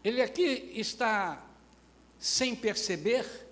Ele 0.03 0.21
aqui 0.21 0.71
está 0.75 1.45
sem 2.17 2.55
perceber 2.55 3.48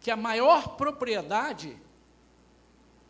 que 0.00 0.10
a 0.10 0.16
maior 0.16 0.76
propriedade 0.76 1.76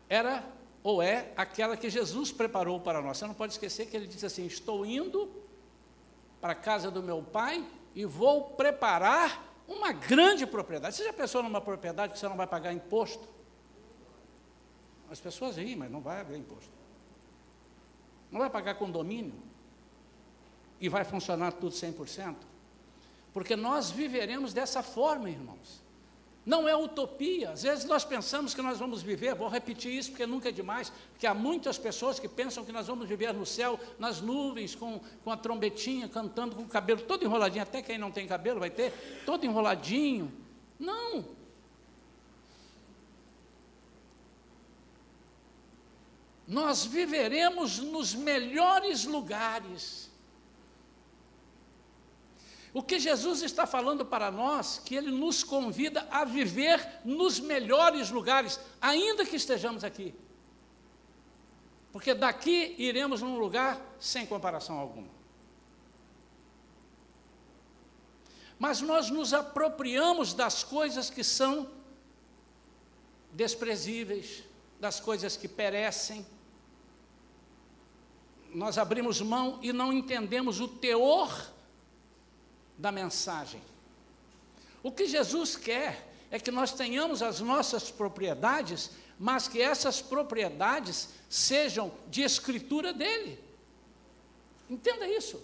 era 0.07 0.43
ou 0.83 1.01
é 1.01 1.31
aquela 1.35 1.77
que 1.77 1.89
Jesus 1.89 2.31
preparou 2.31 2.79
para 2.79 3.01
nós. 3.01 3.17
Você 3.17 3.25
não 3.25 3.33
pode 3.33 3.53
esquecer 3.53 3.87
que 3.87 3.95
ele 3.95 4.07
disse 4.07 4.25
assim: 4.25 4.45
Estou 4.45 4.85
indo 4.85 5.31
para 6.39 6.53
a 6.53 6.55
casa 6.55 6.91
do 6.91 7.01
meu 7.01 7.21
pai 7.21 7.65
e 7.95 8.05
vou 8.05 8.51
preparar 8.51 9.52
uma 9.73 9.91
grande 9.91 10.45
propriedade. 10.45 10.95
Você 10.95 11.03
já 11.03 11.13
pensou 11.13 11.43
numa 11.43 11.61
propriedade 11.61 12.13
que 12.13 12.19
você 12.19 12.27
não 12.27 12.37
vai 12.37 12.47
pagar 12.47 12.73
imposto? 12.73 13.27
As 15.11 15.19
pessoas 15.19 15.57
riem, 15.57 15.75
mas 15.75 15.91
não 15.91 16.01
vai 16.01 16.21
haver 16.21 16.37
imposto. 16.37 16.71
Não 18.31 18.39
vai 18.39 18.49
pagar 18.49 18.75
condomínio 18.75 19.35
e 20.79 20.89
vai 20.89 21.03
funcionar 21.03 21.51
tudo 21.51 21.75
100%. 21.75 22.35
Porque 23.31 23.55
nós 23.55 23.91
viveremos 23.91 24.53
dessa 24.53 24.81
forma, 24.81 25.29
irmãos. 25.29 25.82
Não 26.45 26.67
é 26.67 26.75
utopia. 26.75 27.51
Às 27.51 27.63
vezes 27.63 27.85
nós 27.85 28.03
pensamos 28.03 28.53
que 28.53 28.61
nós 28.61 28.77
vamos 28.77 29.01
viver, 29.01 29.33
vou 29.35 29.47
repetir 29.47 29.91
isso 29.91 30.09
porque 30.09 30.25
nunca 30.25 30.49
é 30.49 30.51
demais, 30.51 30.91
porque 31.11 31.25
há 31.25 31.33
muitas 31.33 31.77
pessoas 31.77 32.19
que 32.19 32.27
pensam 32.27 32.65
que 32.65 32.71
nós 32.71 32.87
vamos 32.87 33.07
viver 33.07 33.33
no 33.33 33.45
céu, 33.45 33.79
nas 33.97 34.19
nuvens, 34.19 34.75
com, 34.75 34.99
com 35.23 35.31
a 35.31 35.37
trombetinha, 35.37 36.09
cantando, 36.09 36.55
com 36.55 36.63
o 36.63 36.67
cabelo 36.67 37.01
todo 37.01 37.23
enroladinho, 37.23 37.63
até 37.63 37.81
quem 37.81 37.97
não 37.97 38.11
tem 38.11 38.27
cabelo 38.27 38.59
vai 38.59 38.69
ter, 38.69 38.91
todo 39.25 39.45
enroladinho. 39.45 40.31
Não, 40.77 41.23
nós 46.47 46.85
viveremos 46.85 47.79
nos 47.79 48.13
melhores 48.13 49.05
lugares. 49.05 50.11
O 52.73 52.81
que 52.81 52.99
Jesus 52.99 53.43
está 53.43 53.67
falando 53.67 54.03
para 54.03 54.31
nós, 54.31 54.81
que 54.83 54.95
Ele 54.95 55.11
nos 55.11 55.43
convida 55.43 56.07
a 56.09 56.25
viver 56.25 57.01
nos 57.05 57.39
melhores 57.39 58.09
lugares, 58.09 58.59
ainda 58.81 59.25
que 59.25 59.35
estejamos 59.35 59.83
aqui. 59.83 60.15
Porque 61.91 62.15
daqui 62.15 62.73
iremos 62.79 63.21
num 63.21 63.37
lugar 63.37 63.79
sem 63.99 64.25
comparação 64.25 64.79
alguma. 64.79 65.09
Mas 68.57 68.81
nós 68.81 69.09
nos 69.11 69.33
apropriamos 69.33 70.33
das 70.33 70.63
coisas 70.63 71.11
que 71.11 71.23
são 71.23 71.69
desprezíveis, 73.31 74.43
das 74.79 74.99
coisas 74.99 75.37
que 75.37 75.47
perecem, 75.47 76.25
nós 78.53 78.77
abrimos 78.77 79.19
mão 79.21 79.59
e 79.61 79.73
não 79.73 79.91
entendemos 79.91 80.59
o 80.59 80.67
teor 80.67 81.51
da 82.77 82.91
mensagem. 82.91 83.61
O 84.81 84.91
que 84.91 85.07
Jesus 85.07 85.55
quer 85.55 86.09
é 86.29 86.39
que 86.39 86.51
nós 86.51 86.73
tenhamos 86.73 87.21
as 87.21 87.39
nossas 87.39 87.91
propriedades, 87.91 88.91
mas 89.19 89.47
que 89.47 89.61
essas 89.61 90.01
propriedades 90.01 91.09
sejam 91.29 91.91
de 92.09 92.21
escritura 92.21 92.91
dele. 92.91 93.39
Entenda 94.69 95.07
isso. 95.07 95.41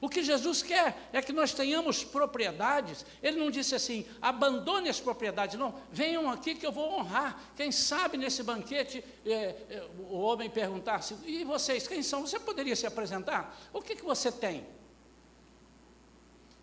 O 0.00 0.08
que 0.08 0.22
Jesus 0.22 0.62
quer 0.62 1.08
é 1.12 1.20
que 1.20 1.32
nós 1.32 1.52
tenhamos 1.52 2.04
propriedades. 2.04 3.04
Ele 3.22 3.38
não 3.38 3.50
disse 3.50 3.74
assim, 3.74 4.06
abandone 4.22 4.88
as 4.88 5.00
propriedades, 5.00 5.58
não, 5.58 5.74
venham 5.90 6.30
aqui 6.30 6.54
que 6.54 6.64
eu 6.64 6.70
vou 6.70 6.98
honrar. 6.98 7.40
Quem 7.56 7.72
sabe 7.72 8.16
nesse 8.16 8.42
banquete 8.42 9.04
é, 9.26 9.32
é, 9.32 9.88
o 10.08 10.18
homem 10.18 10.48
perguntasse, 10.48 11.16
e 11.26 11.42
vocês, 11.42 11.88
quem 11.88 12.02
são? 12.02 12.26
Você 12.26 12.38
poderia 12.38 12.76
se 12.76 12.86
apresentar? 12.86 13.58
O 13.72 13.82
que, 13.82 13.96
que 13.96 14.04
você 14.04 14.30
tem? 14.30 14.64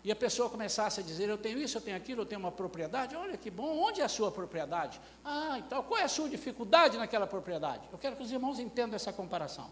E 0.02 0.10
a 0.12 0.16
pessoa 0.16 0.48
começasse 0.48 1.00
a 1.00 1.02
dizer, 1.02 1.28
eu 1.28 1.36
tenho 1.36 1.58
isso, 1.58 1.76
eu 1.76 1.80
tenho 1.80 1.96
aquilo, 1.96 2.22
eu 2.22 2.26
tenho 2.26 2.38
uma 2.38 2.52
propriedade, 2.52 3.16
olha 3.16 3.36
que 3.36 3.50
bom, 3.50 3.76
onde 3.80 4.00
é 4.00 4.04
a 4.04 4.08
sua 4.08 4.30
propriedade? 4.30 5.00
Ah, 5.24 5.56
então, 5.58 5.82
qual 5.82 6.00
é 6.00 6.04
a 6.04 6.08
sua 6.08 6.28
dificuldade 6.28 6.96
naquela 6.96 7.26
propriedade? 7.26 7.82
Eu 7.90 7.98
quero 7.98 8.14
que 8.14 8.22
os 8.22 8.30
irmãos 8.30 8.60
entendam 8.60 8.94
essa 8.94 9.12
comparação. 9.12 9.68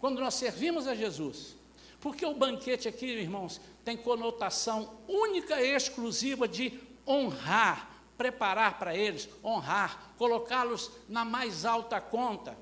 Quando 0.00 0.20
nós 0.20 0.34
servimos 0.34 0.88
a 0.88 0.96
Jesus, 0.96 1.56
porque 2.00 2.24
o 2.24 2.34
banquete 2.34 2.88
aqui, 2.88 3.06
irmãos, 3.06 3.60
tem 3.84 3.96
conotação 3.96 4.98
única 5.06 5.60
e 5.60 5.74
exclusiva 5.74 6.48
de 6.48 6.80
honrar, 7.06 7.90
preparar 8.16 8.78
para 8.78 8.96
eles, 8.96 9.28
honrar, 9.44 10.14
colocá-los 10.16 10.90
na 11.08 11.24
mais 11.24 11.64
alta 11.64 12.00
conta. 12.00 12.56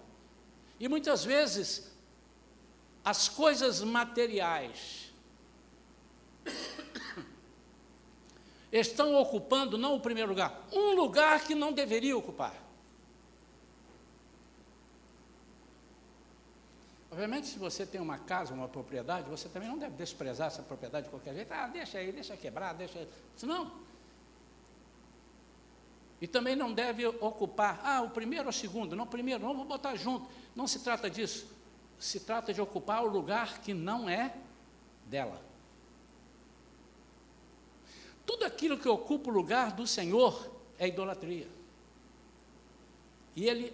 E 0.80 0.88
muitas 0.88 1.25
vezes, 1.25 1.92
as 3.04 3.28
coisas 3.28 3.80
materiais 3.80 5.12
estão 8.73 9.14
ocupando, 9.14 9.78
não 9.78 9.95
o 9.95 10.00
primeiro 10.00 10.30
lugar, 10.30 10.66
um 10.73 10.95
lugar 10.95 11.45
que 11.45 11.54
não 11.54 11.73
deveria 11.73 12.16
ocupar. 12.16 12.68
Obviamente, 17.19 17.49
se 17.49 17.59
você 17.59 17.85
tem 17.85 18.01
uma 18.01 18.17
casa, 18.17 18.55
uma 18.55 18.69
propriedade, 18.69 19.29
você 19.29 19.49
também 19.49 19.69
não 19.69 19.77
deve 19.77 19.97
desprezar 19.97 20.47
essa 20.47 20.63
propriedade 20.63 21.07
de 21.07 21.11
qualquer 21.11 21.35
jeito. 21.35 21.53
Ah, 21.53 21.67
deixa 21.67 21.99
aí, 21.99 22.13
deixa 22.13 22.37
quebrar, 22.37 22.75
deixa. 22.75 23.09
Não. 23.43 23.73
E 26.21 26.29
também 26.29 26.55
não 26.55 26.73
deve 26.73 27.05
ocupar, 27.05 27.81
ah, 27.83 28.03
o 28.03 28.11
primeiro 28.11 28.45
ou 28.45 28.51
o 28.51 28.53
segundo. 28.53 28.95
Não, 28.95 29.05
primeiro, 29.05 29.43
não, 29.43 29.53
vou 29.53 29.65
botar 29.65 29.97
junto. 29.97 30.31
Não 30.55 30.69
se 30.69 30.79
trata 30.79 31.11
disso. 31.11 31.53
Se 31.99 32.21
trata 32.21 32.55
de 32.55 32.61
ocupar 32.61 33.03
o 33.03 33.09
lugar 33.09 33.59
que 33.63 33.75
não 33.75 34.09
é 34.09 34.33
dela. 35.05 35.43
Tudo 38.25 38.45
aquilo 38.45 38.79
que 38.79 38.89
ocupa 38.89 39.29
o 39.29 39.33
lugar 39.35 39.73
do 39.73 39.89
Senhor 39.89 40.53
é 40.79 40.87
idolatria. 40.87 41.49
E 43.35 43.45
ele 43.45 43.73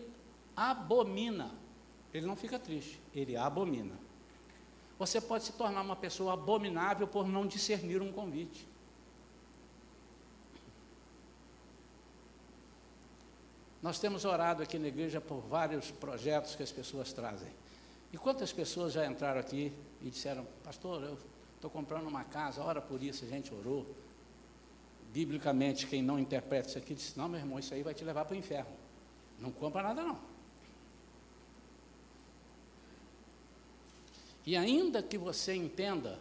abomina 0.57 1.63
ele 2.15 2.27
não 2.27 2.37
fica 2.37 2.61
triste, 2.61 3.01
ele 3.13 3.37
abomina. 3.37 3.99
Você 4.97 5.21
pode 5.21 5.43
se 5.43 5.53
tornar 5.53 5.83
uma 5.83 5.97
pessoa 5.97 6.35
abominável 6.35 7.09
por 7.09 7.27
não 7.27 7.45
discernir 7.45 8.01
um 8.01 8.13
convite. 8.13 8.69
Nós 13.83 13.99
temos 13.99 14.25
orado 14.25 14.63
aqui 14.63 14.79
na 14.79 14.87
igreja 14.87 15.21
por 15.21 15.41
vários 15.41 15.91
projetos 15.91 16.55
que 16.55 16.63
as 16.63 16.71
pessoas 16.71 17.13
trazem. 17.13 17.53
E 18.13 18.17
quantas 18.17 18.53
pessoas 18.53 18.93
já 18.93 19.05
entraram 19.05 19.41
aqui 19.41 19.73
e 20.01 20.09
disseram, 20.09 20.47
pastor, 20.63 21.03
eu 21.03 21.19
estou 21.57 21.69
comprando 21.69 22.07
uma 22.07 22.23
casa, 22.23 22.63
ora 22.63 22.81
por 22.81 23.03
isso, 23.03 23.25
a 23.25 23.29
gente 23.29 23.53
orou. 23.53 23.85
Biblicamente, 25.13 25.87
quem 25.89 26.03
não 26.03 26.19
interpreta 26.19 26.69
isso 26.69 26.79
aqui, 26.79 26.95
diz, 26.95 27.15
não, 27.17 27.29
meu 27.29 27.41
irmão, 27.41 27.59
isso 27.59 27.75
aí 27.75 27.83
vai 27.83 27.93
te 27.93 28.05
levar 28.05 28.25
para 28.25 28.35
o 28.35 28.39
inferno. 28.39 28.71
Não 29.39 29.51
compra 29.51 29.83
nada 29.83 30.03
não. 30.03 30.34
E 34.47 34.57
ainda 34.57 35.03
que 35.03 35.17
você 35.17 35.55
entenda 35.55 36.19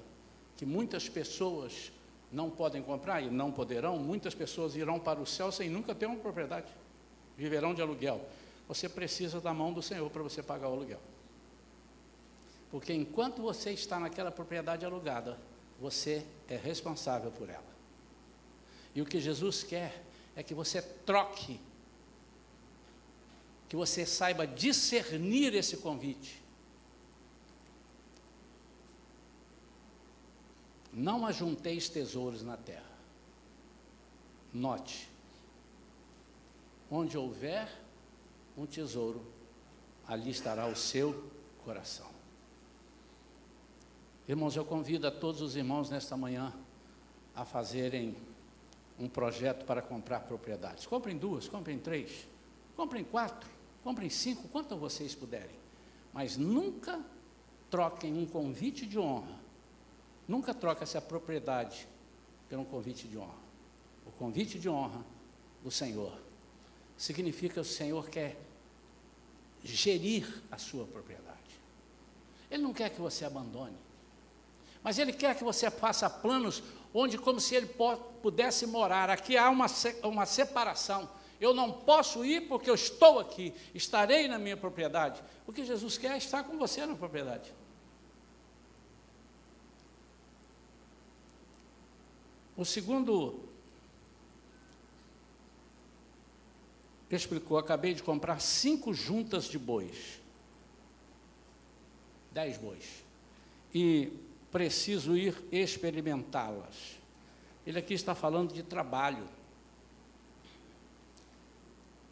que 0.56 0.66
muitas 0.66 1.10
pessoas 1.10 1.92
não 2.32 2.50
podem 2.50 2.82
comprar 2.82 3.22
e 3.22 3.30
não 3.30 3.52
poderão, 3.52 3.98
muitas 3.98 4.34
pessoas 4.34 4.76
irão 4.76 5.00
para 5.00 5.20
o 5.20 5.26
céu 5.26 5.52
sem 5.52 5.70
nunca 5.70 5.94
ter 5.94 6.06
uma 6.06 6.18
propriedade, 6.18 6.68
viverão 7.38 7.74
de 7.74 7.82
aluguel. 7.82 8.26
Você 8.68 8.88
precisa 8.88 9.42
da 9.42 9.54
mão 9.54 9.74
do 9.74 9.82
Senhor 9.82 10.10
para 10.10 10.24
você 10.24 10.42
pagar 10.42 10.70
o 10.70 10.74
aluguel. 10.74 11.02
Porque 12.72 12.94
enquanto 12.94 13.42
você 13.42 13.72
está 13.72 14.00
naquela 14.00 14.32
propriedade 14.32 14.86
alugada, 14.86 15.38
você 15.80 16.26
é 16.48 16.56
responsável 16.56 17.30
por 17.30 17.50
ela. 17.50 17.74
E 18.96 19.02
o 19.02 19.06
que 19.06 19.20
Jesus 19.20 19.64
quer 19.64 20.04
é 20.36 20.42
que 20.42 20.54
você 20.54 20.82
troque, 20.82 21.60
que 23.68 23.76
você 23.76 24.06
saiba 24.06 24.48
discernir 24.48 25.54
esse 25.54 25.78
convite 25.78 26.43
Não 30.94 31.26
ajunteis 31.26 31.90
tesouros 31.90 32.44
na 32.44 32.56
terra. 32.56 32.94
Note, 34.54 35.10
onde 36.90 37.18
houver 37.18 37.68
um 38.56 38.68
tesouro, 38.68 39.26
ali 40.08 40.30
estará 40.30 40.68
o 40.68 40.76
seu 40.76 41.32
coração. 41.66 42.08
Irmãos, 44.28 44.56
eu 44.56 44.64
convido 44.64 45.08
a 45.08 45.12
todos 45.12 45.42
os 45.42 45.56
irmãos 45.56 45.90
nesta 45.90 46.16
manhã 46.16 46.54
a 47.36 47.44
fazerem 47.44 48.16
um 49.00 49.10
projeto 49.10 49.66
para 49.66 49.82
comprar 49.82 50.22
propriedades. 50.22 50.86
Comprem 50.86 51.18
duas, 51.18 51.48
comprem 51.50 51.80
três, 51.80 52.28
comprem 52.76 53.04
quatro, 53.04 53.50
comprem 53.84 54.10
cinco, 54.10 54.48
quanto 54.50 54.78
vocês 54.78 55.16
puderem. 55.16 55.56
Mas 56.14 56.38
nunca 56.38 57.04
troquem 57.72 58.16
um 58.16 58.28
convite 58.28 58.86
de 58.86 59.00
honra 59.00 59.43
Nunca 60.28 60.54
troca 60.54 60.84
essa 60.84 61.02
propriedade 61.02 61.88
um 62.58 62.66
convite 62.66 63.08
de 63.08 63.18
honra. 63.18 63.44
O 64.06 64.12
convite 64.12 64.60
de 64.60 64.70
honra 64.70 65.04
do 65.64 65.72
Senhor 65.72 66.18
significa 66.98 67.56
que 67.56 67.60
o 67.60 67.66
Senhor 67.66 68.10
quer 68.10 68.38
gerir 69.64 70.42
a 70.52 70.58
sua 70.58 70.86
propriedade. 70.86 71.34
Ele 72.52 72.64
não 72.64 72.74
quer 72.74 72.90
que 72.90 73.02
você 73.02 73.26
abandone, 73.26 73.78
mas 74.84 75.00
Ele 75.00 75.14
quer 75.14 75.36
que 75.36 75.44
você 75.44 75.72
faça 75.72 76.10
planos 76.10 76.62
onde, 76.94 77.18
como 77.18 77.40
se 77.40 77.56
Ele 77.56 77.70
pudesse 78.22 78.68
morar. 78.68 79.10
Aqui 79.10 79.38
há 79.38 79.50
uma, 79.50 79.66
uma 80.04 80.26
separação. 80.26 81.10
Eu 81.40 81.54
não 81.54 81.72
posso 81.72 82.24
ir 82.24 82.48
porque 82.48 82.70
eu 82.70 82.76
estou 82.76 83.20
aqui, 83.20 83.54
estarei 83.74 84.28
na 84.28 84.38
minha 84.38 84.56
propriedade. 84.56 85.22
O 85.48 85.52
que 85.52 85.66
Jesus 85.66 85.98
quer 85.98 86.12
é 86.12 86.18
estar 86.18 86.44
com 86.44 86.58
você 86.58 86.86
na 86.86 86.96
propriedade. 86.96 87.54
O 92.56 92.64
segundo 92.64 93.40
explicou: 97.10 97.58
acabei 97.58 97.94
de 97.94 98.04
comprar 98.04 98.40
cinco 98.40 98.94
juntas 98.94 99.46
de 99.46 99.58
bois, 99.58 100.20
dez 102.32 102.58
bois, 102.58 103.04
e 103.74 104.12
preciso 104.52 105.18
ir 105.18 105.36
experimentá-las. 105.52 107.00
Ele 107.66 107.80
aqui 107.80 107.94
está 107.94 108.14
falando 108.14 108.54
de 108.54 108.62
trabalho. 108.62 109.28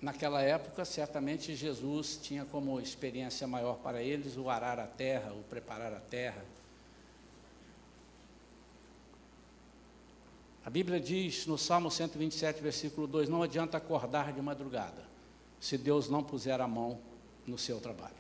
Naquela 0.02 0.42
época, 0.42 0.84
certamente 0.84 1.56
Jesus 1.56 2.18
tinha 2.20 2.44
como 2.44 2.82
experiência 2.82 3.46
maior 3.46 3.76
para 3.78 4.02
eles 4.02 4.36
o 4.36 4.50
arar 4.50 4.80
a 4.80 4.88
terra, 4.88 5.32
o 5.32 5.44
preparar 5.44 5.94
a 5.94 6.00
terra 6.00 6.44
Bíblia 10.72 11.02
diz 11.02 11.46
no 11.48 11.58
Salmo 11.58 11.92
127, 11.92 12.62
versículo 12.62 13.06
2: 13.06 13.28
Não 13.28 13.44
adianta 13.44 13.76
acordar 13.76 14.32
de 14.32 14.42
madrugada, 14.42 15.06
se 15.60 15.78
Deus 15.78 16.08
não 16.08 16.24
puser 16.24 16.62
a 16.62 16.68
mão 16.68 16.98
no 17.46 17.58
seu 17.58 17.82
trabalho. 17.82 18.16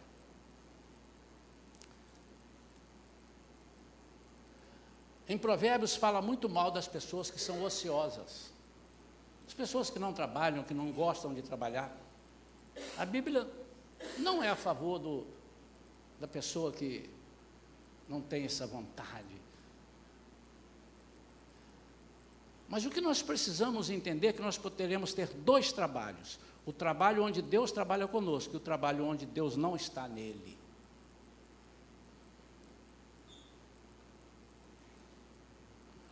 Em 5.30 5.38
Provérbios 5.38 5.96
fala 5.96 6.22
muito 6.22 6.50
mal 6.50 6.70
das 6.70 6.90
pessoas 6.90 7.32
que 7.32 7.40
são 7.40 7.64
ociosas, 7.64 8.52
as 9.48 9.54
pessoas 9.54 9.90
que 9.90 9.98
não 9.98 10.12
trabalham, 10.12 10.62
que 10.62 10.74
não 10.74 10.92
gostam 10.92 11.34
de 11.34 11.42
trabalhar. 11.42 11.96
A 12.98 13.06
Bíblia 13.06 13.48
não 14.18 14.44
é 14.44 14.50
a 14.50 14.58
favor 14.58 15.00
do, 15.00 15.26
da 16.20 16.28
pessoa 16.28 16.74
que 16.74 17.10
não 18.10 18.20
tem 18.20 18.44
essa 18.44 18.68
vontade, 18.68 19.40
Mas 22.72 22.86
o 22.86 22.90
que 22.90 23.02
nós 23.02 23.22
precisamos 23.22 23.90
entender 23.90 24.28
é 24.28 24.34
que 24.34 24.42
nós 24.42 24.58
poderemos 24.58 25.12
ter 25.12 25.28
dois 25.28 25.74
trabalhos: 25.74 26.40
O 26.66 26.72
trabalho 26.72 27.22
onde 27.22 27.42
Deus 27.42 27.70
trabalha 27.70 28.08
conosco 28.08 28.54
e 28.54 28.58
o 28.58 28.62
trabalho 28.62 29.04
onde 29.04 29.26
Deus 29.26 29.58
não 29.58 29.76
está 29.76 30.08
nele. 30.08 30.58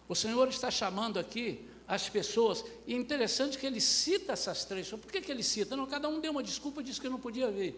O 0.05 0.13
Senhor 0.13 0.49
está 0.49 0.69
chamando 0.69 1.17
aqui 1.17 1.65
as 1.87 2.09
pessoas, 2.09 2.65
e 2.85 2.93
é 2.93 2.97
interessante 2.97 3.57
que 3.57 3.65
ele 3.65 3.79
cita 3.79 4.33
essas 4.33 4.65
três. 4.65 4.89
Por 4.89 5.09
que, 5.09 5.21
que 5.21 5.31
ele 5.31 5.43
cita? 5.43 5.77
Não, 5.77 5.87
cada 5.87 6.09
um 6.09 6.19
deu 6.19 6.31
uma 6.31 6.43
desculpa, 6.43 6.83
disse 6.83 6.99
que 6.99 7.07
não 7.07 7.21
podia 7.21 7.49
vir. 7.49 7.73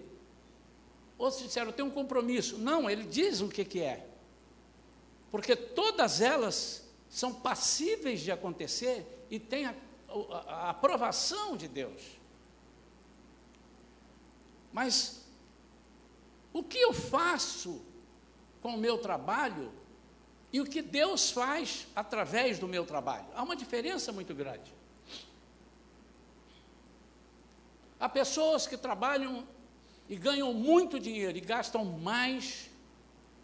Outros 1.20 1.44
disseram, 1.44 1.72
tenho 1.72 1.88
um 1.88 1.91
compromisso. 1.91 2.58
Não, 2.58 2.89
ele 2.89 3.04
diz 3.04 3.41
o 3.41 3.48
que, 3.48 3.63
que 3.63 3.80
é. 3.80 4.08
Porque 5.30 5.56
todas 5.56 6.20
elas 6.20 6.90
são 7.12 7.34
passíveis 7.34 8.21
de 8.21 8.32
acontecer 8.32 9.28
e 9.30 9.38
têm 9.38 9.65
a, 9.65 9.76
a, 10.08 10.38
a 10.38 10.69
aprovação 10.69 11.58
de 11.58 11.67
Deus. 11.67 12.02
Mas 14.71 15.26
o 16.54 16.63
que 16.63 16.80
eu 16.80 16.93
faço 16.93 17.86
com 18.62 18.76
o 18.76 18.78
meu 18.78 18.97
trabalho 18.97 19.74
e 20.54 20.62
o 20.62 20.65
que 20.65 20.82
Deus 20.82 21.32
faz 21.32 21.86
através 21.93 22.58
do 22.58 22.67
meu 22.67 22.86
trabalho. 22.86 23.26
Há 23.36 23.43
uma 23.43 23.58
diferença 23.58 24.13
muito 24.13 24.34
grande. 24.34 24.74
Há 28.00 28.08
pessoas 28.08 28.65
que 28.65 28.78
trabalham 28.78 29.45
e 30.08 30.15
ganham 30.15 30.54
muito 30.54 30.97
dinheiro 30.97 31.38
e 31.38 31.41
gastam 31.41 31.84
mais 31.84 32.70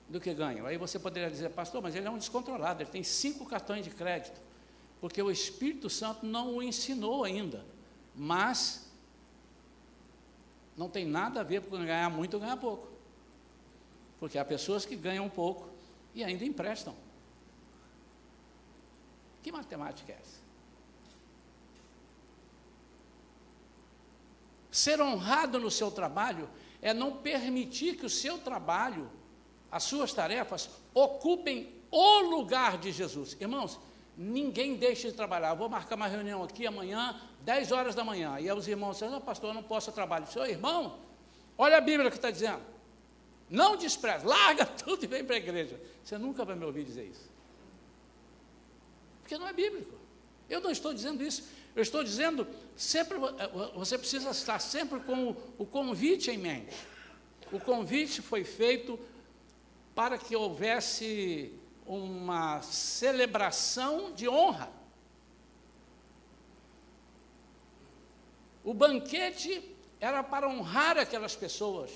do 0.09 0.19
que 0.19 0.33
ganham. 0.33 0.65
Aí 0.65 0.77
você 0.77 0.97
poderia 0.97 1.29
dizer, 1.29 1.49
pastor, 1.49 1.81
mas 1.81 1.95
ele 1.95 2.07
é 2.07 2.09
um 2.09 2.17
descontrolado, 2.17 2.81
ele 2.81 2.89
tem 2.89 3.03
cinco 3.03 3.45
cartões 3.45 3.83
de 3.83 3.91
crédito, 3.91 4.39
porque 5.01 5.21
o 5.21 5.29
Espírito 5.29 5.89
Santo 5.89 6.25
não 6.25 6.55
o 6.55 6.63
ensinou 6.63 7.23
ainda. 7.23 7.65
Mas 8.15 8.91
não 10.75 10.89
tem 10.89 11.05
nada 11.05 11.41
a 11.41 11.43
ver 11.43 11.61
com 11.61 11.71
ganhar 11.71 12.09
muito 12.09 12.35
ou 12.35 12.39
ganhar 12.39 12.57
pouco. 12.57 12.87
Porque 14.19 14.37
há 14.37 14.45
pessoas 14.45 14.85
que 14.85 14.95
ganham 14.95 15.29
pouco 15.29 15.69
e 16.15 16.23
ainda 16.23 16.45
emprestam. 16.45 16.95
Que 19.43 19.51
matemática 19.51 20.11
é 20.11 20.17
essa? 20.19 20.47
Ser 24.71 25.01
honrado 25.01 25.59
no 25.59 25.71
seu 25.71 25.89
trabalho 25.89 26.49
é 26.81 26.93
não 26.93 27.17
permitir 27.17 27.97
que 27.97 28.05
o 28.05 28.09
seu 28.09 28.37
trabalho, 28.37 29.09
as 29.71 29.83
suas 29.83 30.13
tarefas, 30.13 30.69
ocupem 30.93 31.73
o 31.91 32.19
lugar 32.21 32.77
de 32.77 32.91
Jesus. 32.91 33.35
Irmãos, 33.39 33.79
ninguém 34.17 34.75
deixa 34.75 35.09
de 35.09 35.13
trabalhar. 35.13 35.49
Eu 35.49 35.55
vou 35.55 35.69
marcar 35.69 35.95
uma 35.95 36.07
reunião 36.07 36.43
aqui 36.43 36.65
amanhã, 36.65 37.19
10 37.41 37.71
horas 37.71 37.95
da 37.95 38.03
manhã. 38.03 38.39
E 38.39 38.49
aí 38.49 38.57
os 38.57 38.67
irmãos 38.67 38.93
dizem, 38.93 39.09
não, 39.09 39.21
pastor, 39.21 39.49
eu 39.49 39.53
não 39.53 39.63
posso 39.63 39.91
trabalhar. 39.91 40.25
Seu 40.25 40.45
irmão, 40.45 40.99
olha 41.57 41.77
a 41.77 41.81
Bíblia 41.81 42.09
que 42.09 42.17
está 42.17 42.31
dizendo. 42.31 42.61
Não 43.49 43.77
despreze, 43.77 44.25
larga 44.25 44.65
tudo 44.83 45.03
e 45.03 45.07
vem 45.07 45.23
para 45.23 45.35
a 45.35 45.39
igreja. 45.39 45.79
Você 46.03 46.17
nunca 46.17 46.43
vai 46.43 46.55
me 46.55 46.65
ouvir 46.65 46.83
dizer 46.83 47.05
isso. 47.05 47.29
Porque 49.21 49.37
não 49.37 49.47
é 49.47 49.53
bíblico. 49.53 49.93
Eu 50.49 50.61
não 50.61 50.71
estou 50.71 50.93
dizendo 50.93 51.23
isso. 51.23 51.43
Eu 51.75 51.83
estou 51.83 52.03
dizendo, 52.03 52.47
sempre 52.75 53.17
eh, 53.17 53.71
você 53.75 53.97
precisa 53.97 54.31
estar 54.31 54.59
sempre 54.59 54.99
com 55.01 55.35
o, 55.57 55.65
convite 55.65 56.31
em 56.31 56.37
mente. 56.37 56.75
O 57.51 57.59
convite 57.59 58.21
foi 58.21 58.43
feito 58.43 58.99
para 59.97 60.15
que 60.15 60.35
houvesse 60.35 61.51
uma 61.83 62.61
celebração 62.61 64.13
de 64.13 64.29
honra. 64.29 64.69
O 68.63 68.75
banquete 68.75 69.75
era 69.99 70.21
para 70.21 70.47
honrar 70.47 70.99
aquelas 70.99 71.35
pessoas. 71.35 71.89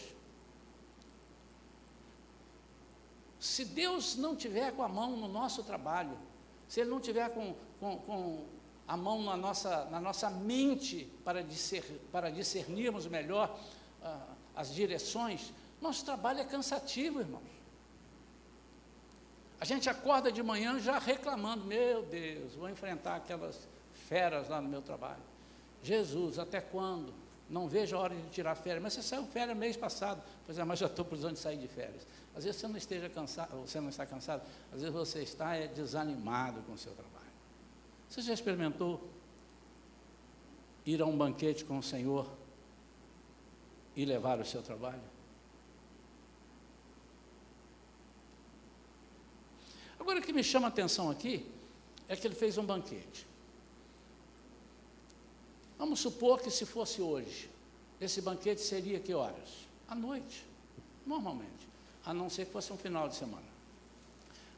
Se 3.40 3.66
Deus 3.66 4.16
não 4.16 4.36
tiver 4.36 4.72
com 4.72 4.82
a 4.82 4.90
mão 4.90 5.16
no 5.16 5.28
nosso 5.28 5.62
trabalho, 5.62 6.18
se 6.68 6.80
Ele 6.80 6.90
não 6.90 7.00
tiver 7.00 7.30
com, 7.30 7.54
com, 7.80 7.98
com 7.98 8.46
a 8.88 8.98
mão 8.98 9.22
na 9.22 9.38
nossa, 9.38 9.86
na 9.92 10.00
nossa 10.00 10.28
mente 10.28 11.08
para, 11.24 11.44
discer, 11.44 11.84
para 12.12 12.32
discernirmos 12.32 13.06
melhor 13.06 13.56
uh, 14.02 14.36
as 14.56 14.74
direções, 14.74 15.54
nosso 15.80 16.04
trabalho 16.04 16.40
é 16.40 16.46
cansativo, 16.46 17.20
irmãos. 17.20 17.61
A 19.62 19.66
gente 19.66 19.88
acorda 19.88 20.32
de 20.32 20.42
manhã 20.42 20.80
já 20.80 20.98
reclamando: 20.98 21.64
meu 21.64 22.02
Deus, 22.02 22.56
vou 22.56 22.68
enfrentar 22.68 23.18
aquelas 23.18 23.70
feras 23.94 24.50
lá 24.50 24.60
no 24.60 24.68
meu 24.68 24.82
trabalho. 24.82 25.22
Jesus, 25.84 26.40
até 26.40 26.60
quando? 26.60 27.14
Não 27.48 27.70
vejo 27.70 27.96
a 27.96 28.00
hora 28.00 28.16
de 28.16 28.28
tirar 28.30 28.56
férias. 28.56 28.82
Mas 28.82 28.94
você 28.94 29.04
saiu 29.04 29.24
férias 29.28 29.56
mês 29.56 29.78
passado. 29.78 30.24
Pois 30.48 30.58
é, 30.58 30.64
mas 30.64 30.80
já 30.80 30.88
estou 30.88 31.06
precisando 31.06 31.34
de 31.34 31.40
sair 31.40 31.58
de 31.58 31.68
férias. 31.68 32.08
Às 32.36 32.44
vezes 32.44 32.60
você 32.60 32.68
não 32.68 32.78
esteja 32.78 33.08
cansado, 33.08 33.56
você 33.62 33.80
não 33.80 33.90
está 33.90 34.04
cansado, 34.04 34.42
às 34.74 34.82
vezes 34.82 34.96
você 34.96 35.22
está 35.22 35.56
é, 35.56 35.68
desanimado 35.68 36.62
com 36.62 36.72
o 36.72 36.78
seu 36.78 36.94
trabalho. 36.94 37.12
Você 38.10 38.22
já 38.22 38.34
experimentou 38.34 39.10
ir 40.86 41.02
a 41.02 41.06
um 41.06 41.16
banquete 41.16 41.66
com 41.66 41.78
o 41.78 41.84
Senhor 41.84 42.28
e 43.96 44.06
levar 44.06 44.40
o 44.40 44.46
seu 44.46 44.64
trabalho? 44.64 45.11
Agora 50.02 50.20
o 50.20 50.22
que 50.24 50.34
me 50.34 50.44
chama 50.44 50.66
a 50.66 50.70
atenção 50.70 51.12
aqui 51.12 51.46
é 52.10 52.16
que 52.16 52.26
ele 52.26 52.34
fez 52.34 52.58
um 52.58 52.66
banquete. 52.66 53.28
Vamos 55.78 56.00
supor 56.00 56.42
que 56.42 56.50
se 56.50 56.66
fosse 56.66 57.04
hoje, 57.04 57.48
esse 58.00 58.20
banquete 58.20 58.62
seria 58.62 59.00
que 59.00 59.14
horas? 59.14 59.68
À 59.88 59.94
noite, 59.94 60.44
normalmente 61.06 61.62
a 62.04 62.16
não 62.16 62.32
ser 62.32 62.48
que 62.48 62.52
fosse 62.52 62.74
um 62.74 62.78
final 62.78 63.08
de 63.08 63.16
semana. 63.16 63.46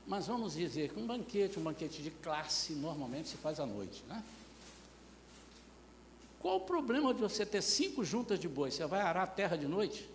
Mas 0.08 0.28
vamos 0.28 0.54
dizer 0.54 0.94
que 0.94 0.98
um 0.98 1.06
banquete, 1.06 1.60
um 1.60 1.64
banquete 1.64 2.02
de 2.02 2.10
classe, 2.10 2.72
normalmente 2.72 3.28
se 3.28 3.36
faz 3.36 3.60
à 3.60 3.66
noite, 3.66 4.02
né? 4.08 4.24
Qual 6.40 6.56
o 6.56 6.62
problema 6.62 7.14
de 7.14 7.20
você 7.20 7.46
ter 7.46 7.62
cinco 7.62 8.02
juntas 8.02 8.40
de 8.40 8.48
boi? 8.48 8.72
Você 8.72 8.86
vai 8.86 9.02
arar 9.02 9.24
a 9.24 9.28
terra 9.28 9.58
de 9.58 9.68
noite? 9.68 10.10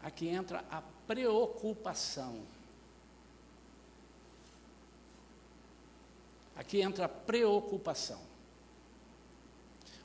Aqui 0.00 0.28
entra 0.28 0.64
a 0.70 0.80
preocupação. 1.08 2.40
Aqui 6.62 6.80
entra 6.80 7.06
a 7.06 7.08
preocupação. 7.08 8.20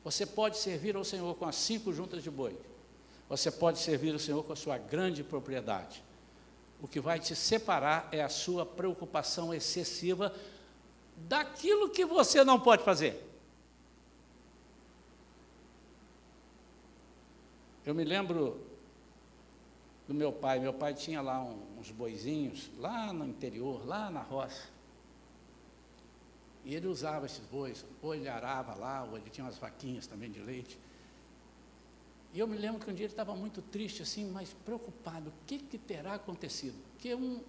Você 0.04 0.26
pode 0.26 0.58
servir 0.58 0.96
ao 0.96 1.04
Senhor 1.04 1.36
com 1.36 1.46
as 1.46 1.56
cinco 1.56 1.94
juntas 1.94 2.24
de 2.24 2.32
boi, 2.32 2.60
você 3.30 3.52
pode 3.52 3.78
servir 3.78 4.16
o 4.16 4.20
Senhor 4.20 4.44
com 4.44 4.54
a 4.54 4.56
sua 4.56 4.76
grande 4.76 5.24
propriedade. 5.24 6.04
O 6.82 6.88
que 6.88 7.00
vai 7.00 7.20
te 7.20 7.36
separar 7.36 8.10
é 8.12 8.24
a 8.24 8.30
sua 8.30 8.66
preocupação 8.66 9.54
excessiva 9.54 10.34
daquilo 11.16 11.92
que 11.92 12.04
você 12.04 12.44
não 12.44 12.60
pode 12.60 12.84
fazer. 12.84 13.24
Eu 17.86 17.94
me 17.94 18.04
lembro 18.04 18.60
do 20.08 20.14
meu 20.14 20.34
pai. 20.34 20.58
Meu 20.60 20.74
pai 20.74 20.96
tinha 20.96 21.22
lá 21.22 21.40
uns 21.40 21.92
boizinhos, 21.92 22.72
lá 22.80 23.14
no 23.14 23.28
interior, 23.28 23.88
lá 23.88 24.10
na 24.10 24.22
roça. 24.22 24.77
E 26.68 26.76
ele 26.76 26.86
usava 26.86 27.26
esses 27.26 27.46
bois, 27.46 27.86
ou 28.02 28.14
ele 28.14 28.28
arava 28.28 28.76
lá, 28.76 29.06
ou 29.06 29.16
ele 29.16 29.30
tinha 29.30 29.46
umas 29.46 29.58
vaquinhas 29.58 30.06
também 30.06 30.30
de 30.30 30.42
leite. 30.42 30.78
E 32.34 32.40
eu 32.40 32.46
me 32.46 32.58
lembro 32.58 32.84
que 32.84 32.92
um 32.92 32.94
dia 32.94 33.06
ele 33.06 33.14
estava 33.14 33.34
muito 33.34 33.62
triste, 33.62 34.02
assim, 34.02 34.30
mas 34.30 34.52
preocupado. 34.66 35.30
O 35.30 35.34
que, 35.46 35.60
que 35.60 35.78
terá 35.78 36.16
acontecido? 36.16 36.76
Porque 36.92 37.16
um, 37.16 37.42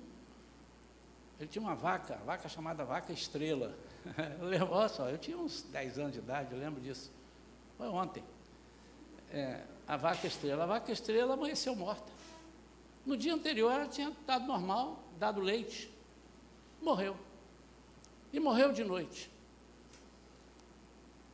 ele 1.36 1.48
tinha 1.48 1.60
uma 1.60 1.74
vaca, 1.74 2.14
vaca 2.24 2.48
chamada 2.48 2.84
vaca 2.84 3.12
estrela. 3.12 3.76
Olha 4.40 4.88
só, 4.88 5.08
eu 5.08 5.18
tinha 5.18 5.36
uns 5.36 5.62
10 5.62 5.98
anos 5.98 6.12
de 6.12 6.20
idade, 6.20 6.52
eu 6.52 6.58
lembro 6.60 6.80
disso. 6.80 7.10
Foi 7.76 7.88
ontem. 7.88 8.22
É, 9.32 9.64
a 9.88 9.96
vaca 9.96 10.28
estrela. 10.28 10.62
A 10.62 10.66
vaca 10.66 10.92
estrela 10.92 11.34
amanheceu 11.34 11.74
morta. 11.74 12.12
No 13.04 13.16
dia 13.16 13.34
anterior 13.34 13.72
ela 13.72 13.88
tinha 13.88 14.12
dado 14.24 14.46
normal, 14.46 15.02
dado 15.18 15.40
leite. 15.40 15.92
Morreu. 16.80 17.16
E 18.32 18.40
morreu 18.40 18.72
de 18.72 18.84
noite. 18.84 19.30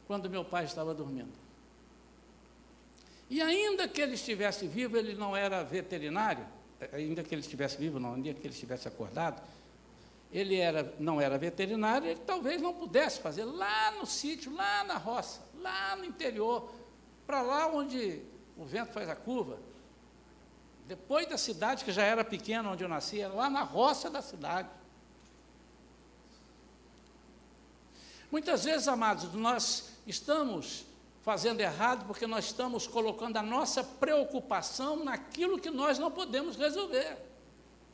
Quando 0.07 0.31
meu 0.31 0.45
pai 0.45 0.65
estava 0.65 0.95
dormindo. 0.95 1.33
E 3.29 3.41
ainda 3.41 3.89
que 3.89 4.01
ele 4.01 4.15
estivesse 4.15 4.67
vivo, 4.67 4.97
ele 4.97 5.15
não 5.15 5.37
era 5.37 5.63
veterinário, 5.65 6.47
ainda 6.93 7.23
que 7.23 7.35
ele 7.35 7.41
estivesse 7.41 7.77
vivo, 7.77 7.99
não, 7.99 8.15
ainda 8.15 8.35
que 8.35 8.47
ele 8.47 8.55
estivesse 8.55 8.87
acordado, 8.87 9.43
ele 10.31 10.57
era, 10.57 10.95
não 10.99 11.21
era 11.21 11.39
veterinário, 11.39 12.09
ele 12.09 12.21
talvez 12.27 12.61
não 12.61 12.75
pudesse 12.75 13.21
fazer 13.21 13.45
lá 13.45 13.93
no 13.93 14.05
sítio, 14.05 14.55
lá 14.55 14.85
na 14.85 14.97
roça, 14.97 15.41
lá 15.61 15.97
no 15.97 16.05
interior, 16.05 16.71
para 17.27 17.41
lá 17.41 17.67
onde 17.69 18.21
o 18.57 18.65
vento 18.65 18.93
faz 18.93 19.09
a 19.09 19.17
curva. 19.17 19.59
Depois 20.87 21.27
da 21.27 21.39
cidade, 21.39 21.85
que 21.85 21.93
já 21.93 22.03
era 22.03 22.23
pequena, 22.23 22.71
onde 22.71 22.85
eu 22.85 22.89
nasci, 22.89 23.21
era 23.21 23.33
lá 23.33 23.49
na 23.49 23.63
roça 23.63 24.11
da 24.11 24.21
cidade. 24.21 24.69
Muitas 28.35 28.64
vezes, 28.64 28.88
amados, 28.88 29.33
nós 29.33 29.90
estamos 30.09 30.85
fazendo 31.23 31.61
errado 31.61 32.05
porque 32.05 32.27
nós 32.27 32.47
estamos 32.47 32.85
colocando 32.85 33.37
a 33.37 33.42
nossa 33.44 33.85
preocupação 33.85 35.05
naquilo 35.05 35.57
que 35.57 35.70
nós 35.70 36.01
não 36.01 36.11
podemos 36.11 36.57
resolver. 36.57 37.16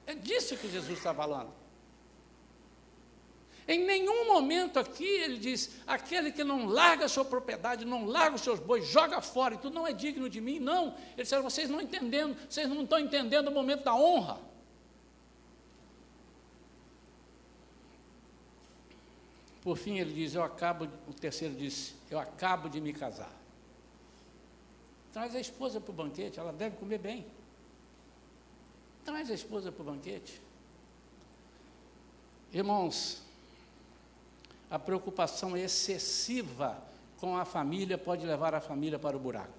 É 0.07 0.15
disso 0.15 0.57
que 0.57 0.71
Jesus 0.71 0.97
está 0.97 1.13
falando. 1.13 1.53
Em 3.69 3.85
nenhum 3.85 4.29
momento 4.29 4.79
aqui 4.79 5.05
ele 5.05 5.37
diz: 5.37 5.73
aquele 5.87 6.33
que 6.33 6.43
não 6.43 6.65
larga 6.65 7.05
a 7.05 7.09
sua 7.11 7.27
propriedade, 7.27 7.85
não 7.85 8.07
larga 8.07 8.37
os 8.37 8.41
seus 8.41 8.59
bois, 8.59 8.87
joga 8.87 9.21
fora, 9.21 9.57
e 9.57 9.59
tu 9.59 9.69
não 9.69 9.87
é 9.87 9.93
digno 9.93 10.27
de 10.27 10.41
mim. 10.41 10.59
Não. 10.59 10.95
Ele 11.19 11.23
disse: 11.23 11.39
vocês 11.41 11.69
não 11.69 11.83
entendendo, 11.83 12.35
vocês 12.49 12.67
não 12.67 12.83
estão 12.83 12.99
entendendo 12.99 13.49
o 13.49 13.53
momento 13.53 13.85
da 13.85 13.95
honra. 13.95 14.41
Por 19.63 19.77
fim, 19.77 19.99
ele 19.99 20.13
diz: 20.13 20.35
Eu 20.35 20.43
acabo, 20.43 20.89
o 21.09 21.13
terceiro 21.13 21.55
disse: 21.55 21.95
Eu 22.11 22.19
acabo 22.19 22.69
de 22.69 22.81
me 22.81 22.93
casar. 22.93 23.33
Traz 25.13 25.35
a 25.35 25.41
esposa 25.41 25.81
para 25.81 25.91
o 25.91 25.95
banquete, 25.95 26.39
ela 26.39 26.53
deve 26.53 26.77
comer 26.77 26.99
bem. 26.99 27.27
Traz 29.05 29.31
a 29.31 29.35
esposa 29.35 29.73
para 29.73 29.83
o 29.83 29.85
banquete. 29.85 30.41
Irmãos, 32.53 33.23
a 34.71 34.79
preocupação 34.79 35.57
excessiva 35.57 36.83
com 37.19 37.37
a 37.37 37.45
família 37.45 37.99
pode 37.99 38.25
levar 38.25 38.55
a 38.55 38.61
família 38.61 38.99
para 38.99 39.17
o 39.17 39.21
buraco. 39.21 39.59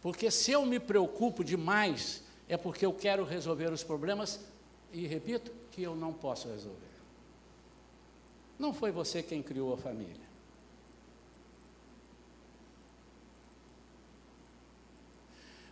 Porque 0.00 0.30
se 0.30 0.52
eu 0.52 0.64
me 0.64 0.78
preocupo 0.78 1.42
demais, 1.42 2.22
é 2.48 2.56
porque 2.56 2.86
eu 2.86 2.92
quero 2.92 3.24
resolver 3.24 3.72
os 3.72 3.82
problemas, 3.82 4.40
e 4.92 5.06
repito, 5.06 5.50
que 5.72 5.82
eu 5.82 5.96
não 5.96 6.12
posso 6.12 6.48
resolver. 6.48 6.87
Não 8.58 8.74
foi 8.74 8.90
você 8.90 9.22
quem 9.22 9.42
criou 9.42 9.72
a 9.72 9.76
família. 9.76 10.28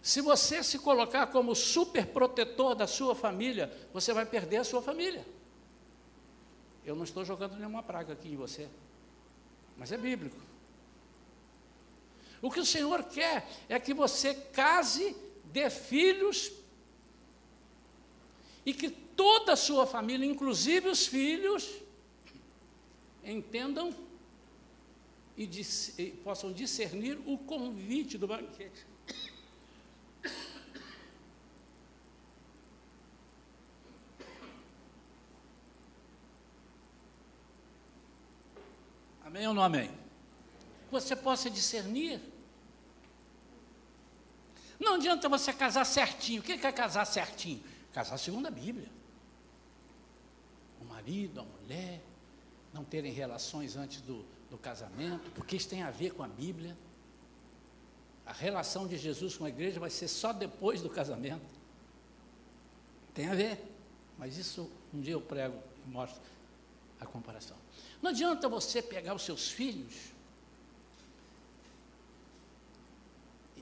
Se 0.01 0.21
você 0.21 0.63
se 0.63 0.79
colocar 0.79 1.27
como 1.27 1.53
super 1.53 2.07
protetor 2.07 2.77
da 2.77 2.87
sua 2.87 3.13
família, 3.13 3.77
você 3.93 4.13
vai 4.13 4.25
perder 4.25 4.59
a 4.59 4.65
sua 4.65 4.81
família. 4.81 5.27
Eu 6.85 6.95
não 6.95 7.03
estou 7.03 7.25
jogando 7.25 7.57
nenhuma 7.57 7.83
praga 7.83 8.13
aqui 8.13 8.29
em 8.29 8.37
você, 8.37 8.69
mas 9.77 9.91
é 9.91 9.99
bíblico. 9.99 10.37
O 12.41 12.53
que 12.53 12.61
o 12.61 12.65
Senhor 12.65 13.03
quer 13.03 13.49
é 13.69 13.81
que 13.81 13.93
você 13.93 14.33
case, 14.33 15.17
dê 15.47 15.69
filhos, 15.69 16.53
e 18.65 18.73
que 18.73 18.89
toda 18.89 19.55
a 19.55 19.57
sua 19.57 19.87
família, 19.87 20.25
inclusive 20.25 20.89
os 20.89 21.05
filhos, 21.05 21.83
entendam 23.33 23.95
e, 25.37 25.47
dis, 25.47 25.99
e 25.99 26.11
possam 26.11 26.53
discernir 26.53 27.19
o 27.27 27.37
convite 27.37 28.17
do 28.17 28.27
banquete. 28.27 28.87
Amém 39.25 39.49
ou 39.49 39.53
não 39.53 39.63
amém? 39.63 39.91
Você 40.91 41.15
possa 41.15 41.51
discernir. 41.51 42.21
Não 44.79 44.95
adianta 44.95 45.29
você 45.29 45.53
casar 45.53 45.85
certinho. 45.85 46.41
O 46.41 46.45
que 46.45 46.53
é 46.53 46.73
casar 46.73 47.05
certinho? 47.05 47.63
Casar 47.93 48.19
segundo 48.19 48.47
a 48.47 48.51
Bíblia. 48.51 48.91
O 50.81 50.85
marido, 50.85 51.41
a 51.41 51.45
mulher, 51.45 52.01
não 52.73 52.85
terem 52.85 53.13
relações 53.13 53.77
antes 53.77 54.01
do, 54.01 54.25
do 54.51 54.59
casamento, 54.59 55.31
porque 55.33 55.57
isso 55.57 55.69
tem 55.69 55.83
a 55.83 55.91
ver 55.91 56.13
com 56.13 56.23
a 56.23 56.29
Bíblia. 56.29 56.77
A 58.25 58.33
relação 58.33 58.87
de 58.87 58.97
Jesus 58.97 59.37
com 59.37 59.45
a 59.45 59.49
igreja 59.49 59.79
vai 59.79 59.91
ser 59.91 60.09
só 60.09 60.33
depois 60.33 60.81
do 60.81 60.91
casamento. 60.91 61.47
Tem 63.15 63.29
a 63.29 63.35
ver. 63.35 63.59
Mas 64.19 64.37
isso 64.37 64.71
um 64.93 65.01
dia 65.01 65.13
eu 65.13 65.21
prego 65.21 65.59
e 65.87 65.91
mostro 65.91 66.21
a 67.01 67.07
comparação. 67.07 67.57
Não 68.01 68.11
adianta 68.11 68.49
você 68.49 68.83
pegar 68.83 69.15
os 69.15 69.23
seus 69.23 69.51
filhos 69.51 69.95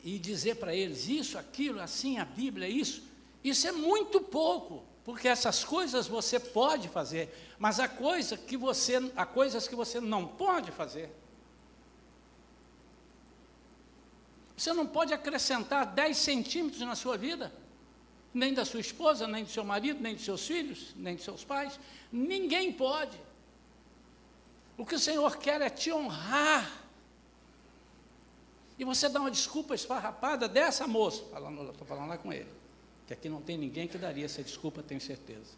e 0.02 0.18
dizer 0.18 0.56
para 0.56 0.74
eles 0.74 1.08
isso, 1.08 1.38
aquilo, 1.38 1.80
assim, 1.80 2.18
a 2.18 2.24
Bíblia, 2.24 2.68
isso. 2.68 3.02
Isso 3.42 3.66
é 3.66 3.72
muito 3.72 4.20
pouco. 4.20 4.84
Porque 5.04 5.28
essas 5.28 5.62
coisas 5.62 6.06
você 6.06 6.40
pode 6.40 6.88
fazer, 6.88 7.54
mas 7.58 7.78
há, 7.78 7.86
coisa 7.86 8.38
que 8.38 8.56
você, 8.56 9.12
há 9.14 9.26
coisas 9.26 9.68
que 9.68 9.74
você 9.74 10.00
não 10.00 10.26
pode 10.26 10.72
fazer. 10.72 11.14
Você 14.56 14.72
não 14.72 14.86
pode 14.86 15.12
acrescentar 15.12 15.84
10 15.84 16.16
centímetros 16.16 16.80
na 16.80 16.94
sua 16.94 17.18
vida, 17.18 17.52
nem 18.32 18.54
da 18.54 18.64
sua 18.64 18.80
esposa, 18.80 19.26
nem 19.26 19.44
do 19.44 19.50
seu 19.50 19.62
marido, 19.62 20.00
nem 20.00 20.14
dos 20.14 20.24
seus 20.24 20.46
filhos, 20.46 20.94
nem 20.96 21.16
dos 21.16 21.24
seus 21.24 21.44
pais. 21.44 21.78
Ninguém 22.10 22.72
pode. 22.72 23.20
O 24.78 24.86
que 24.86 24.94
o 24.94 24.98
Senhor 24.98 25.36
quer 25.36 25.60
é 25.60 25.68
te 25.68 25.92
honrar. 25.92 26.82
E 28.78 28.84
você 28.84 29.08
dá 29.08 29.20
uma 29.20 29.30
desculpa 29.30 29.74
esfarrapada 29.74 30.48
dessa 30.48 30.86
moça, 30.88 31.22
estou 31.22 31.86
falando 31.86 32.08
lá 32.08 32.16
com 32.16 32.32
ele 32.32 32.63
que 33.06 33.12
aqui 33.12 33.28
não 33.28 33.40
tem 33.40 33.58
ninguém 33.58 33.86
que 33.86 33.98
daria 33.98 34.24
essa 34.24 34.42
desculpa, 34.42 34.82
tenho 34.82 35.00
certeza. 35.00 35.52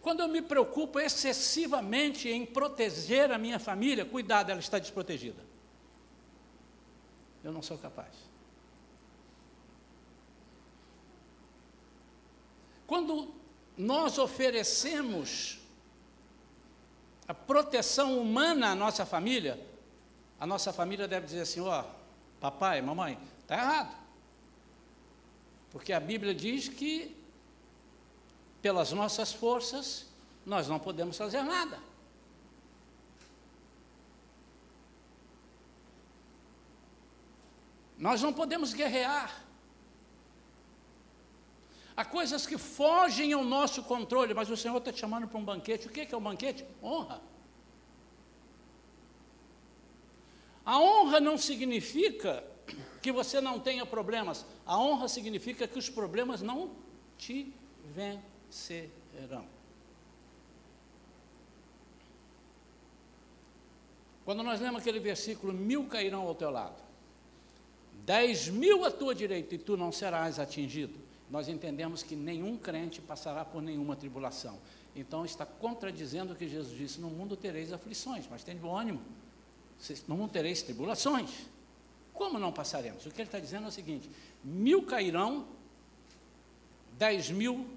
Quando 0.00 0.20
eu 0.20 0.28
me 0.28 0.40
preocupo 0.40 1.00
excessivamente 1.00 2.28
em 2.28 2.46
proteger 2.46 3.32
a 3.32 3.38
minha 3.38 3.58
família, 3.58 4.04
cuidado, 4.04 4.50
ela 4.50 4.60
está 4.60 4.78
desprotegida. 4.78 5.42
Eu 7.42 7.52
não 7.52 7.60
sou 7.60 7.76
capaz. 7.76 8.14
Quando 12.86 13.34
nós 13.76 14.16
oferecemos 14.16 15.58
a 17.26 17.34
proteção 17.34 18.20
humana 18.20 18.70
à 18.70 18.74
nossa 18.74 19.04
família, 19.04 19.60
a 20.38 20.46
nossa 20.46 20.72
família 20.72 21.08
deve 21.08 21.26
dizer 21.26 21.40
assim: 21.40 21.60
ó, 21.60 21.80
oh, 21.80 21.84
papai, 22.40 22.80
mamãe, 22.80 23.18
está 23.40 23.56
errado. 23.56 24.05
Porque 25.76 25.92
a 25.92 26.00
Bíblia 26.00 26.34
diz 26.34 26.68
que, 26.68 27.14
pelas 28.62 28.92
nossas 28.92 29.30
forças, 29.30 30.06
nós 30.46 30.66
não 30.66 30.78
podemos 30.78 31.18
fazer 31.18 31.42
nada. 31.42 31.78
Nós 37.98 38.22
não 38.22 38.32
podemos 38.32 38.72
guerrear. 38.72 39.44
Há 41.94 42.06
coisas 42.06 42.46
que 42.46 42.56
fogem 42.56 43.34
ao 43.34 43.44
nosso 43.44 43.82
controle, 43.82 44.32
mas 44.32 44.48
o 44.48 44.56
Senhor 44.56 44.78
está 44.78 44.90
te 44.90 45.00
chamando 45.00 45.28
para 45.28 45.38
um 45.38 45.44
banquete. 45.44 45.88
O 45.88 45.90
que 45.90 46.00
é 46.00 46.08
o 46.14 46.16
um 46.16 46.22
banquete? 46.22 46.64
Honra. 46.82 47.20
A 50.64 50.80
honra 50.80 51.20
não 51.20 51.36
significa 51.36 52.42
que 53.02 53.12
você 53.12 53.40
não 53.40 53.60
tenha 53.60 53.84
problemas. 53.86 54.44
A 54.64 54.78
honra 54.78 55.08
significa 55.08 55.66
que 55.68 55.78
os 55.78 55.88
problemas 55.88 56.42
não 56.42 56.70
te 57.16 57.52
vencerão. 57.94 59.46
Quando 64.24 64.42
nós 64.42 64.60
lemos 64.60 64.80
aquele 64.80 64.98
versículo, 64.98 65.52
mil 65.52 65.86
cairão 65.86 66.22
ao 66.22 66.34
teu 66.34 66.50
lado, 66.50 66.82
dez 68.04 68.48
mil 68.48 68.84
à 68.84 68.90
tua 68.90 69.14
direita 69.14 69.54
e 69.54 69.58
tu 69.58 69.76
não 69.76 69.92
serás 69.92 70.40
atingido, 70.40 70.98
nós 71.30 71.48
entendemos 71.48 72.02
que 72.02 72.16
nenhum 72.16 72.56
crente 72.56 73.00
passará 73.00 73.44
por 73.44 73.62
nenhuma 73.62 73.94
tribulação. 73.94 74.58
Então 74.94 75.24
está 75.24 75.44
contradizendo 75.44 76.32
o 76.32 76.36
que 76.36 76.48
Jesus 76.48 76.76
disse: 76.76 77.00
No 77.00 77.10
mundo 77.10 77.36
tereis 77.36 77.72
aflições, 77.72 78.26
mas 78.30 78.42
tem 78.42 78.56
bom 78.56 78.76
ânimo. 78.76 79.00
No 80.08 80.16
mundo 80.16 80.30
tereis 80.30 80.62
tribulações. 80.62 81.30
Como 82.16 82.38
não 82.38 82.50
passaremos? 82.50 83.04
O 83.04 83.10
que 83.10 83.20
ele 83.20 83.28
está 83.28 83.38
dizendo 83.38 83.66
é 83.66 83.68
o 83.68 83.72
seguinte: 83.72 84.10
mil 84.42 84.84
cairão, 84.86 85.46
dez 86.92 87.30
mil 87.30 87.68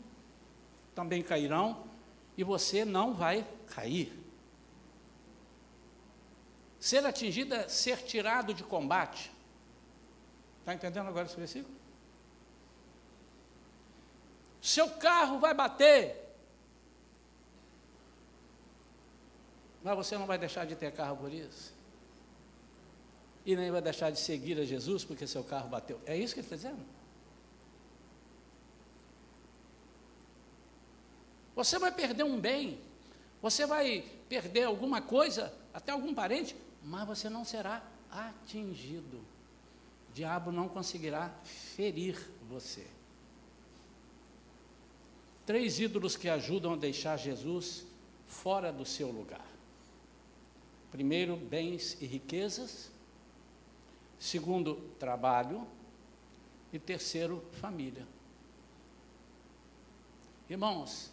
também 0.95 1.21
cairão, 1.21 1.85
e 2.37 2.43
você 2.43 2.85
não 2.85 3.13
vai 3.13 3.45
cair. 3.67 4.17
Ser 6.79 7.05
atingido 7.05 7.53
é 7.53 7.67
ser 7.67 7.97
tirado 8.03 8.53
de 8.53 8.63
combate. 8.63 9.29
Está 10.59 10.73
entendendo 10.73 11.07
agora 11.07 11.25
esse 11.25 11.35
versículo? 11.35 11.75
Seu 14.61 14.89
carro 14.91 15.39
vai 15.39 15.53
bater, 15.53 16.33
mas 19.83 19.95
você 19.97 20.17
não 20.17 20.25
vai 20.25 20.37
deixar 20.37 20.65
de 20.65 20.75
ter 20.77 20.93
carro 20.93 21.17
por 21.17 21.33
isso 21.33 21.78
e 23.51 23.55
nem 23.55 23.71
vai 23.71 23.81
deixar 23.81 24.11
de 24.11 24.19
seguir 24.19 24.59
a 24.59 24.63
Jesus 24.63 25.03
porque 25.03 25.25
seu 25.25 25.43
carro 25.43 25.69
bateu. 25.69 25.99
É 26.05 26.15
isso 26.15 26.35
que 26.35 26.39
ele 26.39 26.45
está 26.45 26.55
dizendo? 26.55 26.85
Você 31.55 31.79
vai 31.79 31.91
perder 31.91 32.23
um 32.23 32.39
bem, 32.39 32.79
você 33.41 33.65
vai 33.65 34.05
perder 34.29 34.65
alguma 34.65 35.01
coisa 35.01 35.51
até 35.73 35.91
algum 35.91 36.13
parente, 36.13 36.55
mas 36.83 37.07
você 37.07 37.27
não 37.27 37.43
será 37.43 37.83
atingido. 38.11 39.17
O 40.09 40.13
diabo 40.13 40.51
não 40.51 40.69
conseguirá 40.69 41.33
ferir 41.43 42.17
você. 42.47 42.85
Três 45.43 45.79
ídolos 45.79 46.15
que 46.15 46.29
ajudam 46.29 46.73
a 46.73 46.77
deixar 46.77 47.17
Jesus 47.17 47.85
fora 48.27 48.71
do 48.71 48.85
seu 48.85 49.09
lugar. 49.09 49.45
Primeiro, 50.91 51.35
bens 51.35 51.97
e 51.99 52.05
riquezas. 52.05 52.91
Segundo, 54.19 54.75
trabalho. 54.99 55.65
E 56.71 56.77
terceiro, 56.77 57.43
família. 57.53 58.05
Irmãos, 60.47 61.11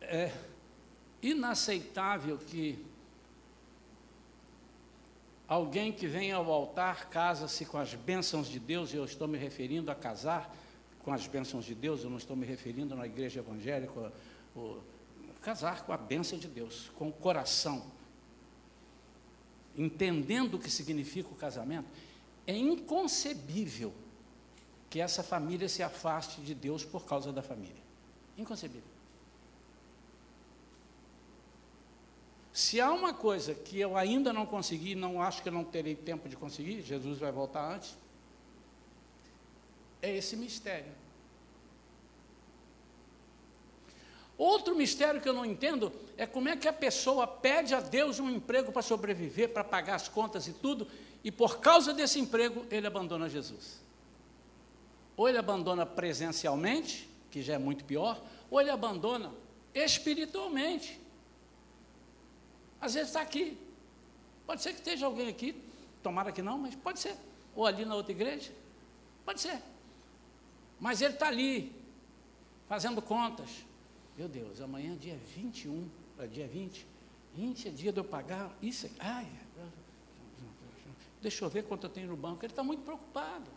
é 0.00 0.32
inaceitável 1.22 2.38
que 2.38 2.84
alguém 5.46 5.92
que 5.92 6.06
vem 6.06 6.32
ao 6.32 6.50
altar 6.50 7.08
casa-se 7.08 7.64
com 7.64 7.78
as 7.78 7.94
bênçãos 7.94 8.48
de 8.48 8.58
Deus, 8.58 8.92
eu 8.92 9.04
estou 9.04 9.28
me 9.28 9.38
referindo 9.38 9.90
a 9.90 9.94
casar 9.94 10.52
com 11.04 11.12
as 11.12 11.26
bênçãos 11.26 11.64
de 11.64 11.74
Deus, 11.74 12.02
eu 12.02 12.10
não 12.10 12.18
estou 12.18 12.36
me 12.36 12.46
referindo 12.46 12.96
na 12.96 13.06
igreja 13.06 13.40
evangélica, 13.40 14.12
o, 14.56 14.80
casar 15.40 15.84
com 15.84 15.92
a 15.92 15.96
bênção 15.96 16.36
de 16.38 16.48
Deus, 16.48 16.90
com 16.96 17.08
o 17.08 17.12
coração, 17.12 17.84
entendendo 19.76 20.54
o 20.54 20.58
que 20.58 20.70
significa 20.70 21.28
o 21.30 21.34
casamento, 21.34 21.88
é 22.46 22.56
inconcebível 22.56 23.92
que 24.88 25.00
essa 25.00 25.22
família 25.22 25.68
se 25.68 25.82
afaste 25.82 26.40
de 26.40 26.54
Deus 26.54 26.84
por 26.84 27.04
causa 27.04 27.32
da 27.32 27.42
família. 27.42 27.82
Inconcebível. 28.38 28.96
Se 32.52 32.80
há 32.80 32.90
uma 32.90 33.12
coisa 33.12 33.54
que 33.54 33.78
eu 33.78 33.96
ainda 33.96 34.32
não 34.32 34.46
consegui, 34.46 34.94
não 34.94 35.20
acho 35.20 35.42
que 35.42 35.48
eu 35.48 35.52
não 35.52 35.62
terei 35.62 35.94
tempo 35.94 36.26
de 36.26 36.36
conseguir, 36.36 36.80
Jesus 36.80 37.18
vai 37.18 37.30
voltar 37.30 37.74
antes, 37.74 37.94
é 40.00 40.16
esse 40.16 40.36
mistério. 40.36 40.92
Outro 44.38 44.74
mistério 44.74 45.20
que 45.20 45.28
eu 45.28 45.34
não 45.34 45.44
entendo 45.44 45.92
é 46.16 46.26
como 46.26 46.48
é 46.48 46.56
que 46.56 46.66
a 46.66 46.72
pessoa 46.72 47.26
pede 47.26 47.74
a 47.74 47.80
Deus 47.80 48.18
um 48.18 48.30
emprego 48.30 48.72
para 48.72 48.82
sobreviver, 48.82 49.50
para 49.50 49.62
pagar 49.62 49.96
as 49.96 50.08
contas 50.08 50.46
e 50.46 50.52
tudo, 50.52 50.88
e 51.22 51.30
por 51.30 51.58
causa 51.58 51.92
desse 51.92 52.18
emprego 52.18 52.66
ele 52.70 52.86
abandona 52.86 53.28
Jesus. 53.28 53.80
Ou 55.16 55.28
ele 55.28 55.38
abandona 55.38 55.84
presencialmente, 55.84 57.08
que 57.30 57.42
já 57.42 57.54
é 57.54 57.58
muito 57.58 57.84
pior, 57.84 58.20
ou 58.50 58.60
ele 58.60 58.70
abandona 58.70 59.32
espiritualmente. 59.74 61.00
Às 62.80 62.94
vezes 62.94 63.08
está 63.08 63.20
aqui. 63.20 63.58
Pode 64.46 64.62
ser 64.62 64.70
que 64.70 64.78
esteja 64.78 65.06
alguém 65.06 65.28
aqui, 65.28 65.60
tomara 66.02 66.32
que 66.32 66.42
não, 66.42 66.58
mas 66.58 66.74
pode 66.74 67.00
ser. 67.00 67.16
Ou 67.54 67.66
ali 67.66 67.84
na 67.84 67.94
outra 67.94 68.12
igreja. 68.12 68.52
Pode 69.24 69.40
ser. 69.40 69.60
Mas 70.78 71.00
ele 71.00 71.14
está 71.14 71.28
ali, 71.28 71.74
fazendo 72.68 73.02
contas. 73.02 73.48
Meu 74.16 74.28
Deus, 74.28 74.60
amanhã 74.60 74.92
é 74.92 74.96
dia 74.96 75.18
21, 75.34 75.88
é 76.18 76.26
dia 76.26 76.46
20. 76.46 76.86
20 77.34 77.68
é 77.68 77.70
dia 77.70 77.92
de 77.92 78.00
eu 78.00 78.04
pagar 78.04 78.56
isso. 78.62 78.88
Ai, 78.98 79.30
deixa 81.20 81.44
eu 81.44 81.50
ver 81.50 81.64
quanto 81.64 81.84
eu 81.84 81.90
tenho 81.90 82.08
no 82.08 82.16
banco. 82.16 82.44
Ele 82.44 82.52
está 82.52 82.62
muito 82.62 82.82
preocupado. 82.82 83.50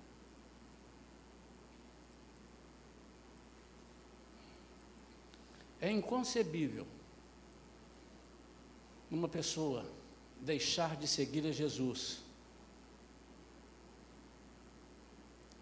É 5.82 5.90
inconcebível 5.90 6.86
uma 9.10 9.30
pessoa 9.30 9.86
deixar 10.42 10.96
de 10.98 11.08
seguir 11.08 11.46
a 11.48 11.52
Jesus, 11.52 12.20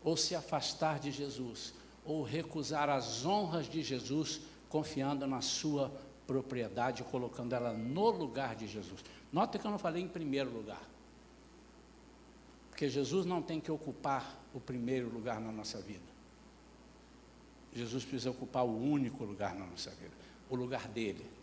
ou 0.04 0.18
se 0.18 0.36
afastar 0.36 1.00
de 1.00 1.12
Jesus, 1.12 1.74
ou 2.04 2.24
recusar 2.24 2.90
as 2.90 3.26
honras 3.26 3.70
de 3.70 3.84
Jesus, 3.84 4.42
confiando 4.70 5.26
na 5.28 5.42
sua 5.42 5.92
propriedade, 6.28 7.04
colocando 7.06 7.54
ela 7.54 7.74
no 7.74 8.10
lugar 8.10 8.56
de 8.56 8.68
Jesus. 8.68 9.04
Nota 9.32 9.58
que 9.58 9.66
eu 9.66 9.72
não 9.72 9.80
falei 9.80 10.04
em 10.04 10.08
primeiro 10.08 10.52
lugar. 10.52 10.82
Porque 12.70 12.88
Jesus 12.90 13.26
não 13.26 13.42
tem 13.42 13.60
que 13.60 13.72
ocupar 13.72 14.38
o 14.54 14.60
primeiro 14.60 15.10
lugar 15.10 15.40
na 15.40 15.52
nossa 15.52 15.80
vida. 15.80 16.06
Jesus 17.74 18.04
precisa 18.04 18.30
ocupar 18.30 18.66
o 18.66 18.78
único 18.78 19.24
lugar 19.24 19.56
na 19.56 19.66
nossa 19.66 19.90
vida, 19.92 20.14
o 20.50 20.56
lugar 20.56 20.88
dele. 20.88 21.38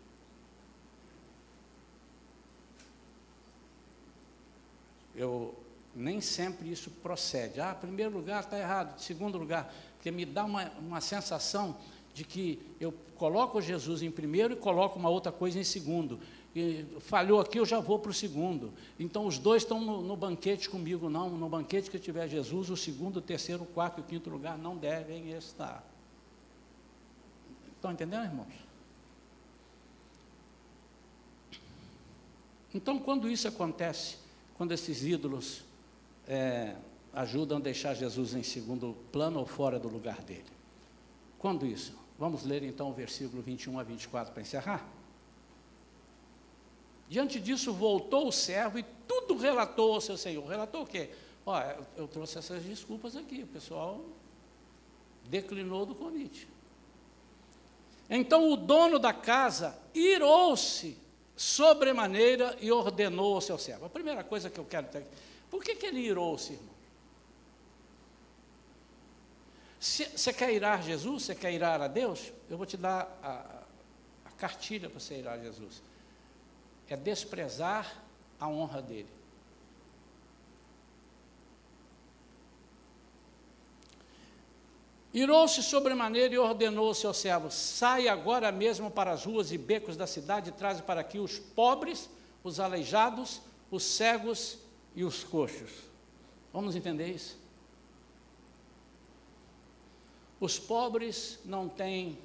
eu 5.15 5.55
nem 5.95 6.19
sempre 6.19 6.69
isso 6.69 6.89
procede. 6.89 7.61
Ah, 7.61 7.73
primeiro 7.73 8.11
lugar 8.11 8.43
está 8.43 8.59
errado, 8.59 8.99
segundo 8.99 9.37
lugar, 9.37 9.73
porque 9.95 10.11
me 10.11 10.25
dá 10.25 10.43
uma, 10.43 10.69
uma 10.71 11.01
sensação 11.01 11.77
de 12.15 12.23
que 12.23 12.57
eu 12.79 12.93
coloco 13.17 13.61
Jesus 13.61 14.01
em 14.01 14.09
primeiro 14.09 14.53
e 14.53 14.55
coloco 14.55 14.97
uma 14.97 15.09
outra 15.09 15.33
coisa 15.33 15.59
em 15.59 15.65
segundo. 15.65 16.17
E 16.55 16.85
falhou 17.01 17.41
aqui, 17.41 17.59
eu 17.59 17.65
já 17.65 17.81
vou 17.81 17.99
para 17.99 18.09
o 18.09 18.13
segundo. 18.13 18.73
Então 18.97 19.27
os 19.27 19.37
dois 19.37 19.63
estão 19.63 19.81
no, 19.81 20.01
no, 20.01 20.15
banquete 20.15 20.69
comigo, 20.69 21.09
não. 21.09 21.29
No 21.29 21.49
banquete 21.49 21.91
que 21.91 21.99
tiver 21.99 22.29
Jesus, 22.29 22.69
o 22.69 22.77
segundo, 22.77 23.17
o 23.17 23.21
terceiro, 23.21 23.63
o 23.63 23.65
quarto 23.65 23.97
e 23.97 24.01
o 24.01 24.03
quinto 24.05 24.29
lugar 24.29 24.57
não 24.57 24.77
devem 24.77 25.31
estar. 25.31 25.85
Estão 27.75 27.91
entendendo, 27.91 28.23
irmãos? 28.23 28.53
Então, 32.73 32.97
quando 32.97 33.29
isso 33.29 33.45
acontece, 33.45 34.17
quando 34.57 34.71
esses 34.71 35.03
ídolos 35.03 35.65
é, 36.25 36.75
ajudam 37.13 37.57
a 37.57 37.61
deixar 37.61 37.93
Jesus 37.93 38.33
em 38.33 38.43
segundo 38.43 38.95
plano 39.11 39.41
ou 39.41 39.45
fora 39.45 39.77
do 39.77 39.89
lugar 39.89 40.21
dele. 40.21 40.55
Quando 41.37 41.65
isso? 41.65 42.04
Vamos 42.17 42.43
ler 42.43 42.63
então 42.63 42.89
o 42.89 42.93
versículo 42.93 43.41
21 43.41 43.79
a 43.79 43.83
24 43.83 44.33
para 44.33 44.41
encerrar. 44.41 44.87
Diante 47.07 47.39
disso, 47.39 47.73
voltou 47.73 48.27
o 48.27 48.31
servo 48.31 48.79
e 48.79 48.85
tudo 49.07 49.37
relatou 49.37 49.93
ao 49.93 50.01
seu 50.01 50.17
senhor. 50.17 50.45
Relatou 50.47 50.83
o 50.83 50.87
quê? 50.87 51.09
Ó, 51.45 51.61
eu 51.95 52.07
trouxe 52.07 52.37
essas 52.37 52.63
desculpas 52.63 53.15
aqui, 53.15 53.43
o 53.43 53.47
pessoal 53.47 54.01
declinou 55.25 55.85
do 55.85 55.93
convite. 55.93 56.47
Então 58.09 58.51
o 58.51 58.55
dono 58.55 58.97
da 58.97 59.13
casa 59.13 59.77
irou-se 59.93 60.97
sobremaneira 61.35 62.57
e 62.61 62.71
ordenou 62.71 63.35
ao 63.35 63.41
seu 63.41 63.57
servo. 63.57 63.85
A 63.85 63.89
primeira 63.89 64.23
coisa 64.23 64.49
que 64.49 64.59
eu 64.59 64.65
quero 64.65 64.87
ter 64.87 65.05
por 65.49 65.63
que, 65.63 65.75
que 65.75 65.85
ele 65.85 66.01
irou-se, 66.01 66.53
irmão? 66.53 66.74
Você 69.85 70.33
quer 70.33 70.51
irar 70.51 70.81
Jesus? 70.81 71.23
Você 71.23 71.35
quer 71.35 71.53
irar 71.53 71.79
a 71.79 71.87
Deus? 71.87 72.33
Eu 72.49 72.57
vou 72.57 72.65
te 72.65 72.75
dar 72.75 73.19
a, 73.21 73.63
a 74.25 74.31
cartilha 74.31 74.89
para 74.89 74.99
você 74.99 75.19
irar 75.19 75.35
a 75.35 75.43
Jesus. 75.43 75.83
É 76.89 76.97
desprezar 76.97 78.03
a 78.39 78.47
honra 78.47 78.81
dele. 78.81 79.07
Irou-se 85.13 85.61
sobremaneira 85.61 86.33
e 86.33 86.37
ordenou 86.39 86.87
ao 86.87 86.95
seu 86.95 87.13
servo: 87.13 87.51
Sai 87.51 88.07
agora 88.07 88.51
mesmo 88.51 88.89
para 88.89 89.11
as 89.11 89.23
ruas 89.23 89.51
e 89.51 89.57
becos 89.57 89.95
da 89.95 90.07
cidade 90.07 90.49
e 90.49 90.53
traze 90.53 90.81
para 90.81 91.01
aqui 91.01 91.19
os 91.19 91.37
pobres, 91.37 92.09
os 92.43 92.59
aleijados, 92.59 93.39
os 93.69 93.83
cegos 93.83 94.57
e 94.95 95.03
os 95.03 95.23
coxos. 95.23 95.69
Vamos 96.51 96.75
entender 96.75 97.07
isso? 97.07 97.44
Os 100.45 100.59
pobres 100.59 101.39
não 101.43 101.67
têm 101.67 102.19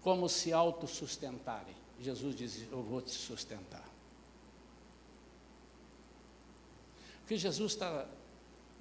como 0.00 0.30
se 0.30 0.50
autossustentarem. 0.50 1.76
Jesus 2.00 2.34
diz: 2.34 2.62
Eu 2.72 2.82
vou 2.82 3.02
te 3.02 3.10
sustentar. 3.10 3.86
O 7.22 7.26
que 7.26 7.36
Jesus 7.36 7.72
está 7.72 8.08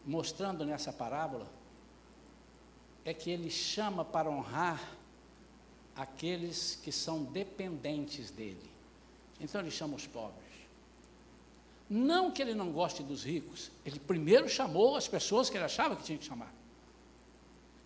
mostrando 0.05 0.65
nessa 0.65 0.93
parábola 0.93 1.45
é 3.03 3.13
que 3.13 3.29
ele 3.29 3.49
chama 3.49 4.05
para 4.05 4.29
honrar 4.29 4.95
aqueles 5.93 6.79
que 6.81 6.89
são 6.89 7.25
dependentes 7.25 8.31
dele. 8.31 8.71
Então 9.41 9.59
ele 9.59 9.71
chama 9.71 9.97
os 9.97 10.07
pobres. 10.07 10.55
Não 11.89 12.31
que 12.31 12.41
ele 12.41 12.55
não 12.55 12.71
goste 12.71 13.03
dos 13.03 13.25
ricos, 13.25 13.71
ele 13.85 13.99
primeiro 13.99 14.47
chamou 14.47 14.95
as 14.95 15.05
pessoas 15.05 15.49
que 15.49 15.57
ele 15.57 15.65
achava 15.65 15.97
que 15.97 16.03
tinha 16.03 16.17
que 16.17 16.23
chamar. 16.23 16.58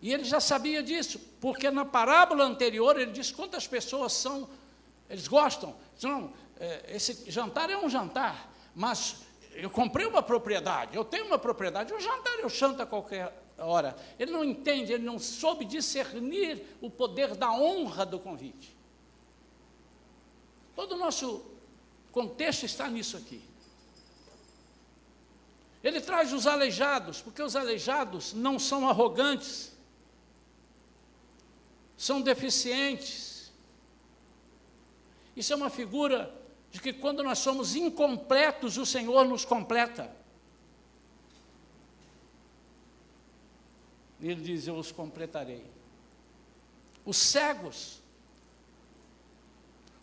E 0.04 0.12
ele 0.12 0.26
já 0.26 0.41
sabia 0.41 0.84
disso, 0.84 1.18
porque 1.39 1.72
na 1.72 1.86
parábola 1.86 2.43
anterior 2.43 2.99
ele 2.99 3.14
disse 3.14 3.34
quantas 3.34 3.66
pessoas 3.66 4.12
são, 4.12 4.49
eles 5.10 5.30
gostam. 5.30 5.74
Não, 6.01 6.34
é, 6.60 6.93
esse 6.93 7.32
jantar 7.32 7.70
é 7.70 7.78
um 7.78 7.89
jantar, 7.89 8.54
mas 8.76 9.22
eu 9.54 9.70
comprei 9.70 10.06
uma 10.06 10.22
propriedade, 10.22 10.93
eu 10.93 11.06
tenho 11.06 11.26
uma 11.26 11.39
propriedade, 11.39 11.93
um 11.93 12.01
jantar 12.01 12.38
eu 12.39 12.49
chanto 12.49 12.82
a 12.82 12.86
qualquer 12.86 13.34
hora. 13.58 13.95
Ele 14.20 14.30
não 14.30 14.43
entende, 14.43 14.91
ele 14.91 15.06
não 15.06 15.18
soube 15.18 15.64
discernir 15.64 16.62
o 16.82 16.89
poder 16.89 17.34
da 17.34 17.54
honra 17.54 18.06
do 18.06 18.20
convite. 18.20 18.76
Todo 20.76 20.95
o 20.95 20.97
nosso 20.97 21.45
contexto 22.12 22.66
está 22.66 22.89
nisso 22.89 23.16
aqui. 23.16 23.41
Ele 25.82 26.01
traz 26.01 26.34
os 26.34 26.45
aleijados, 26.45 27.22
porque 27.22 27.41
os 27.41 27.56
aleijados 27.56 28.34
não 28.34 28.60
são 28.60 28.89
arrogantes, 28.89 29.72
são 31.97 32.21
deficientes. 32.21 33.51
Isso 35.35 35.53
é 35.53 35.55
uma 35.55 35.69
figura 35.69 36.33
de 36.71 36.81
que 36.81 36.93
quando 36.93 37.23
nós 37.23 37.39
somos 37.39 37.75
incompletos, 37.75 38.77
o 38.77 38.85
Senhor 38.85 39.25
nos 39.25 39.45
completa. 39.45 40.11
Ele 44.21 44.41
diz: 44.41 44.67
Eu 44.67 44.75
os 44.75 44.91
completarei. 44.91 45.65
Os 47.05 47.17
cegos, 47.17 48.01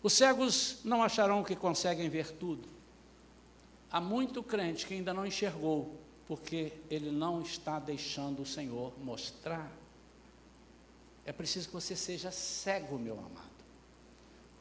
os 0.03 0.13
cegos 0.13 0.79
não 0.83 1.01
acharão 1.01 1.43
que 1.43 1.55
conseguem 1.55 2.09
ver 2.09 2.31
tudo. 2.31 2.67
Há 3.91 3.99
muito 3.99 4.41
crente 4.43 4.85
que 4.85 4.93
ainda 4.93 5.13
não 5.13 5.25
enxergou, 5.25 5.99
porque 6.27 6.71
ele 6.89 7.11
não 7.11 7.41
está 7.41 7.79
deixando 7.79 8.43
o 8.43 8.45
Senhor 8.45 8.93
mostrar. 8.99 9.80
É 11.31 11.33
preciso 11.33 11.69
que 11.69 11.73
você 11.73 11.95
seja 11.95 12.29
cego, 12.29 12.99
meu 12.99 13.17
amado. 13.17 13.63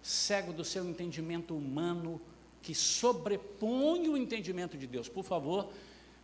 Cego 0.00 0.52
do 0.52 0.64
seu 0.64 0.88
entendimento 0.88 1.52
humano, 1.56 2.20
que 2.62 2.76
sobrepõe 2.76 4.08
o 4.08 4.16
entendimento 4.16 4.78
de 4.78 4.86
Deus. 4.86 5.08
Por 5.08 5.24
favor, 5.24 5.68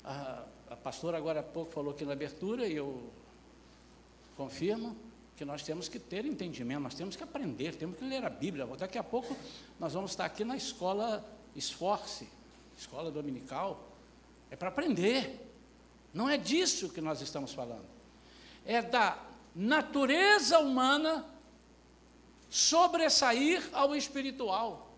a, 0.04 0.44
a 0.70 0.76
pastora 0.76 1.18
agora 1.18 1.40
há 1.40 1.42
pouco 1.42 1.72
falou 1.72 1.92
aqui 1.92 2.04
na 2.04 2.12
abertura, 2.12 2.68
e 2.68 2.76
eu 2.76 3.10
confirmo, 4.36 4.96
que 5.36 5.44
nós 5.44 5.64
temos 5.64 5.88
que 5.88 5.98
ter 5.98 6.24
entendimento, 6.24 6.80
nós 6.80 6.94
temos 6.94 7.16
que 7.16 7.24
aprender, 7.24 7.74
temos 7.74 7.98
que 7.98 8.04
ler 8.04 8.24
a 8.24 8.30
Bíblia. 8.30 8.64
Daqui 8.78 8.98
a 8.98 9.02
pouco 9.02 9.36
nós 9.80 9.94
vamos 9.94 10.12
estar 10.12 10.26
aqui 10.26 10.44
na 10.44 10.56
escola 10.56 11.28
Esforce, 11.56 12.28
escola 12.78 13.10
dominical, 13.10 13.84
é 14.48 14.54
para 14.54 14.68
aprender. 14.68 15.44
Não 16.14 16.30
é 16.30 16.36
disso 16.36 16.88
que 16.88 17.00
nós 17.00 17.20
estamos 17.20 17.52
falando. 17.52 17.88
É 18.64 18.80
da 18.80 19.25
natureza 19.56 20.58
humana 20.58 21.24
sobressair 22.50 23.66
ao 23.72 23.96
espiritual. 23.96 24.94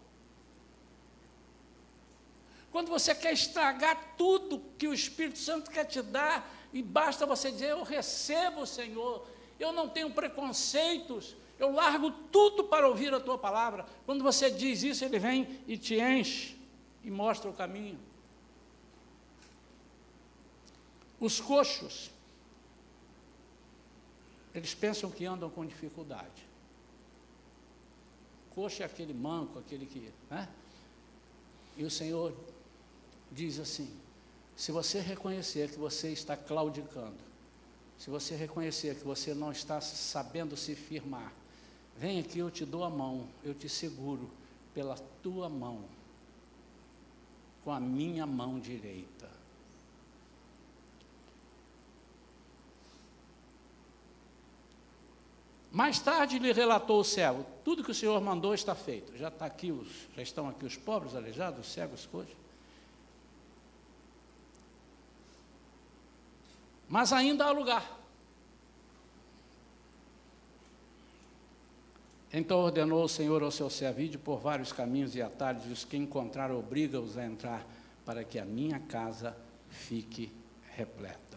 Quando 2.73 2.89
você 2.89 3.15
quer 3.15 3.33
estragar 3.33 4.17
tudo 4.19 4.63
que 4.77 4.89
o 4.89 4.93
Espírito 4.93 5.39
Santo 5.39 5.71
quer 5.71 5.85
te 5.85 6.03
dar, 6.03 6.53
e 6.73 6.83
basta 6.83 7.25
você 7.25 7.51
dizer: 7.53 7.71
Eu 7.71 7.85
recebo, 7.85 8.67
Senhor, 8.67 9.27
eu 9.61 9.73
não 9.73 9.89
tenho 9.89 10.11
preconceitos, 10.11 11.37
eu 11.59 11.73
largo 11.73 12.11
tudo 12.11 12.65
para 12.65 12.87
ouvir 12.89 13.15
a 13.15 13.21
tua 13.21 13.39
palavra. 13.39 13.87
Quando 14.05 14.23
você 14.23 14.51
diz 14.51 14.83
isso, 14.83 15.05
ele 15.05 15.19
vem 15.19 15.61
e 15.67 15.79
te 15.79 15.95
enche 16.01 16.59
e 17.05 17.11
mostra 17.11 17.49
o 17.49 17.55
caminho. 17.55 17.99
Os 21.19 21.41
coxos, 21.41 22.11
eles 24.59 24.75
pensam 24.75 25.11
que 25.11 25.25
andam 25.25 25.49
com 25.49 25.65
dificuldade. 25.65 26.47
Coxo 28.55 28.83
é 28.83 28.87
aquele 28.87 29.15
manco, 29.15 29.59
aquele 29.59 29.87
que. 29.87 30.13
Né? 30.31 30.49
E 31.77 31.85
o 31.85 31.91
Senhor 31.91 32.35
diz 33.31 33.59
assim: 33.59 33.89
se 34.57 34.73
você 34.73 35.01
reconhecer 35.01 35.71
que 35.71 35.79
você 35.79 36.11
está 36.11 36.37
claudicando, 36.37 37.17
se 37.97 38.11
você 38.11 38.35
reconhecer 38.35 38.97
que 38.97 39.05
você 39.05 39.33
não 39.33 39.53
está 39.53 39.81
sabendo 39.81 40.57
se 40.57 40.75
firmar, 40.75 41.33
vem 41.97 42.19
aqui, 42.19 42.41
eu 42.41 42.51
te 42.51 42.65
dou 42.65 42.83
a 42.83 42.91
mão, 42.91 43.29
eu 43.45 43.55
te 43.55 43.69
seguro 43.69 44.29
pela 44.75 44.97
tua 45.23 45.49
mão 45.49 45.85
com 47.65 47.71
a 47.71 47.79
minha 47.79 48.27
mão 48.27 48.59
direita. 48.59 49.38
Mais 55.79 56.01
tarde 56.01 56.41
lhe 56.41 56.51
relatou 56.51 56.99
o 56.99 57.05
cego: 57.05 57.47
tudo 57.63 57.85
que 57.85 57.93
o 57.93 57.95
Senhor 57.95 58.21
mandou 58.21 58.53
está 58.53 58.75
feito. 58.75 59.17
Já 59.17 59.29
está 59.29 59.47
aqui 59.47 59.71
os, 59.71 59.87
já 60.13 60.21
estão 60.21 60.49
aqui 60.49 60.67
os 60.67 60.77
pobres, 60.77 61.15
aleijados, 61.15 61.65
os 61.65 61.73
cegos, 61.73 62.05
coisas. 62.05 62.35
Mas 66.89 67.13
ainda 67.13 67.45
há 67.45 67.53
lugar. 67.53 67.97
Então 72.33 72.59
ordenou 72.59 73.05
o 73.05 73.09
Senhor 73.09 73.41
ao 73.45 73.53
seu 73.53 73.71
servídeo 73.71 74.19
por 74.19 74.41
vários 74.41 74.73
caminhos 74.73 75.15
e 75.15 75.23
atalhos, 75.23 75.65
e 75.65 75.69
os 75.69 75.85
que 75.85 75.97
encontrar 75.97 76.51
obriga-os 76.51 77.17
a 77.17 77.25
entrar, 77.25 77.65
para 78.05 78.25
que 78.25 78.41
a 78.41 78.45
minha 78.45 78.81
casa 78.81 79.37
fique 79.71 80.33
repleta. 80.75 81.28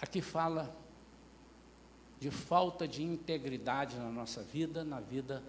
Aqui 0.00 0.20
fala 0.20 0.74
de 2.18 2.30
falta 2.30 2.86
de 2.86 3.02
integridade 3.02 3.96
na 3.96 4.10
nossa 4.10 4.42
vida, 4.42 4.84
na 4.84 5.00
vida 5.00 5.42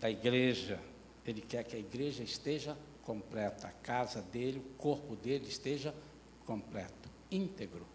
da 0.00 0.10
igreja. 0.10 0.80
Ele 1.26 1.40
quer 1.40 1.64
que 1.64 1.76
a 1.76 1.78
igreja 1.78 2.22
esteja 2.22 2.76
completa, 3.02 3.68
a 3.68 3.72
casa 3.72 4.22
dele, 4.22 4.58
o 4.58 4.76
corpo 4.78 5.16
dele 5.16 5.48
esteja 5.48 5.94
completo, 6.44 7.08
íntegro. 7.30 7.86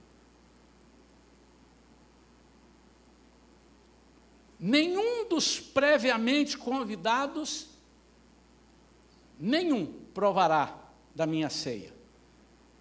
nenhum 4.59 5.27
dos 5.27 5.59
previamente 5.59 6.57
convidados, 6.57 7.67
nenhum 9.39 9.85
provará 10.13 10.77
da 11.13 11.25
minha 11.25 11.49
ceia. 11.49 11.93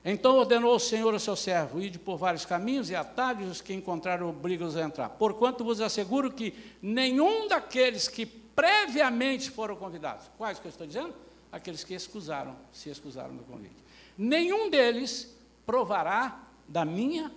Então 0.09 0.37
ordenou 0.37 0.77
o 0.77 0.79
Senhor 0.79 1.13
ao 1.13 1.19
seu 1.19 1.35
servo: 1.35 1.81
ide 1.81 1.99
por 1.99 2.17
vários 2.17 2.47
caminhos 2.47 2.91
e 2.91 2.95
atalhos 2.95 3.51
os 3.51 3.61
que 3.61 3.75
encontraram 3.75 4.31
obrigam-os 4.31 4.77
a 4.77 4.83
entrar. 4.83 5.09
Porquanto 5.09 5.65
vos 5.65 5.81
asseguro 5.81 6.33
que 6.33 6.55
nenhum 6.81 7.49
daqueles 7.49 8.07
que 8.07 8.25
previamente 8.25 9.51
foram 9.51 9.75
convidados, 9.75 10.31
quais 10.39 10.61
que 10.61 10.67
eu 10.67 10.71
estou 10.71 10.87
dizendo? 10.87 11.13
Aqueles 11.51 11.83
que 11.83 11.93
excusaram, 11.93 12.57
se 12.73 12.89
excusaram 12.89 13.35
do 13.35 13.43
convite. 13.43 13.75
Nenhum 14.17 14.71
deles 14.71 15.37
provará 15.67 16.41
da 16.69 16.85
minha 16.85 17.33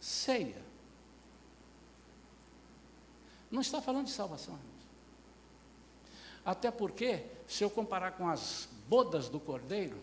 ceia. 0.00 0.64
Não 3.50 3.60
está 3.60 3.82
falando 3.82 4.06
de 4.06 4.12
salvação, 4.12 4.54
irmãos. 4.54 4.76
Até 6.46 6.70
porque, 6.70 7.24
se 7.46 7.62
eu 7.62 7.68
comparar 7.68 8.12
com 8.12 8.26
as 8.26 8.68
bodas 8.88 9.28
do 9.28 9.38
cordeiro, 9.38 9.98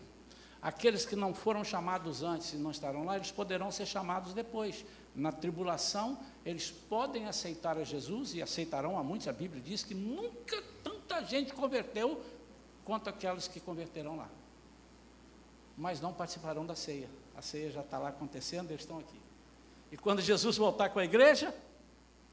aqueles 0.64 1.04
que 1.04 1.14
não 1.14 1.34
foram 1.34 1.62
chamados 1.62 2.22
antes 2.22 2.54
e 2.54 2.56
não 2.56 2.70
estarão 2.70 3.04
lá, 3.04 3.16
eles 3.16 3.30
poderão 3.30 3.70
ser 3.70 3.84
chamados 3.84 4.32
depois. 4.32 4.82
Na 5.14 5.30
tribulação, 5.30 6.18
eles 6.42 6.70
podem 6.70 7.26
aceitar 7.26 7.76
a 7.76 7.84
Jesus 7.84 8.34
e 8.34 8.40
aceitarão 8.40 8.98
a 8.98 9.04
muitos. 9.04 9.28
A 9.28 9.32
Bíblia 9.32 9.62
diz 9.62 9.84
que 9.84 9.94
nunca 9.94 10.62
tanta 10.82 11.22
gente 11.22 11.52
converteu 11.52 12.18
quanto 12.82 13.10
aqueles 13.10 13.46
que 13.46 13.60
converterão 13.60 14.16
lá. 14.16 14.28
Mas 15.76 16.00
não 16.00 16.14
participarão 16.14 16.64
da 16.64 16.74
ceia. 16.74 17.10
A 17.36 17.42
ceia 17.42 17.70
já 17.70 17.82
está 17.82 17.98
lá 17.98 18.08
acontecendo, 18.08 18.70
eles 18.70 18.82
estão 18.82 18.98
aqui. 18.98 19.20
E 19.92 19.98
quando 19.98 20.22
Jesus 20.22 20.56
voltar 20.56 20.88
com 20.88 20.98
a 20.98 21.04
igreja, 21.04 21.54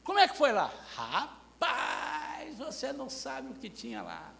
como 0.05 0.19
é 0.19 0.27
que 0.27 0.37
foi 0.37 0.53
lá? 0.53 0.73
Rapaz, 0.95 2.57
você 2.57 2.93
não 2.93 3.09
sabe 3.09 3.49
o 3.49 3.55
que 3.55 3.69
tinha 3.69 4.01
lá. 4.01 4.33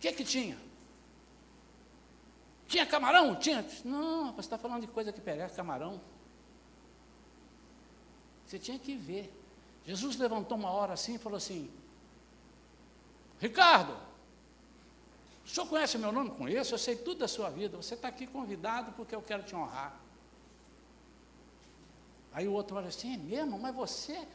O 0.00 0.02
que 0.02 0.12
que 0.14 0.24
tinha? 0.24 0.56
Tinha 2.66 2.86
camarão? 2.86 3.36
Tinha. 3.36 3.62
Não, 3.84 4.32
você 4.32 4.46
está 4.46 4.56
falando 4.56 4.80
de 4.80 4.86
coisa 4.86 5.12
que 5.12 5.20
perece 5.20 5.54
camarão. 5.54 6.00
Você 8.46 8.58
tinha 8.58 8.78
que 8.78 8.96
ver. 8.96 9.30
Jesus 9.84 10.16
levantou 10.16 10.56
uma 10.56 10.70
hora 10.70 10.94
assim 10.94 11.16
e 11.16 11.18
falou 11.18 11.36
assim: 11.36 11.70
Ricardo, 13.38 13.94
o 15.44 15.48
senhor 15.50 15.66
conhece 15.66 15.98
meu 15.98 16.10
nome? 16.10 16.30
Conheço, 16.30 16.72
eu 16.72 16.78
sei 16.78 16.96
tudo 16.96 17.18
da 17.18 17.28
sua 17.28 17.50
vida. 17.50 17.76
Você 17.76 17.92
está 17.92 18.08
aqui 18.08 18.26
convidado 18.26 18.92
porque 18.92 19.14
eu 19.14 19.20
quero 19.20 19.42
te 19.42 19.54
honrar. 19.54 20.00
Aí 22.32 22.48
o 22.48 22.52
outro 22.52 22.74
olha 22.74 22.88
assim, 22.88 23.12
é 23.12 23.18
mesmo? 23.18 23.58
Mas 23.58 23.74
você, 23.74 24.26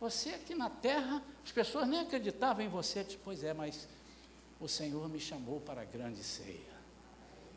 você 0.00 0.30
aqui 0.30 0.52
na 0.52 0.68
terra, 0.68 1.22
as 1.44 1.52
pessoas 1.52 1.86
nem 1.86 2.00
acreditavam 2.00 2.64
em 2.64 2.68
você. 2.68 3.06
Pois 3.22 3.44
é, 3.44 3.54
mas 3.54 3.86
o 4.62 4.68
Senhor 4.68 5.08
me 5.08 5.18
chamou 5.18 5.60
para 5.60 5.82
a 5.82 5.84
grande 5.84 6.22
ceia. 6.22 6.72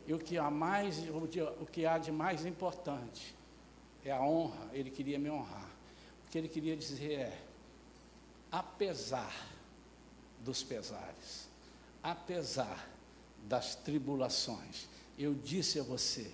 E 0.06 0.12
o 0.12 0.18
que 0.18 0.36
há 0.36 0.50
mais, 0.50 0.98
o 1.08 1.66
que 1.66 1.86
há 1.86 1.98
de 1.98 2.10
mais 2.10 2.44
importante 2.44 3.34
é 4.04 4.10
a 4.10 4.20
honra. 4.20 4.68
Ele 4.72 4.90
queria 4.90 5.18
me 5.18 5.30
honrar. 5.30 5.70
O 6.26 6.30
que 6.30 6.36
ele 6.36 6.48
queria 6.48 6.76
dizer 6.76 7.12
é, 7.12 7.42
apesar 8.50 9.32
dos 10.40 10.64
pesares, 10.64 11.48
apesar 12.02 12.88
das 13.44 13.76
tribulações, 13.76 14.88
eu 15.16 15.32
disse 15.32 15.78
a 15.78 15.84
você, 15.84 16.30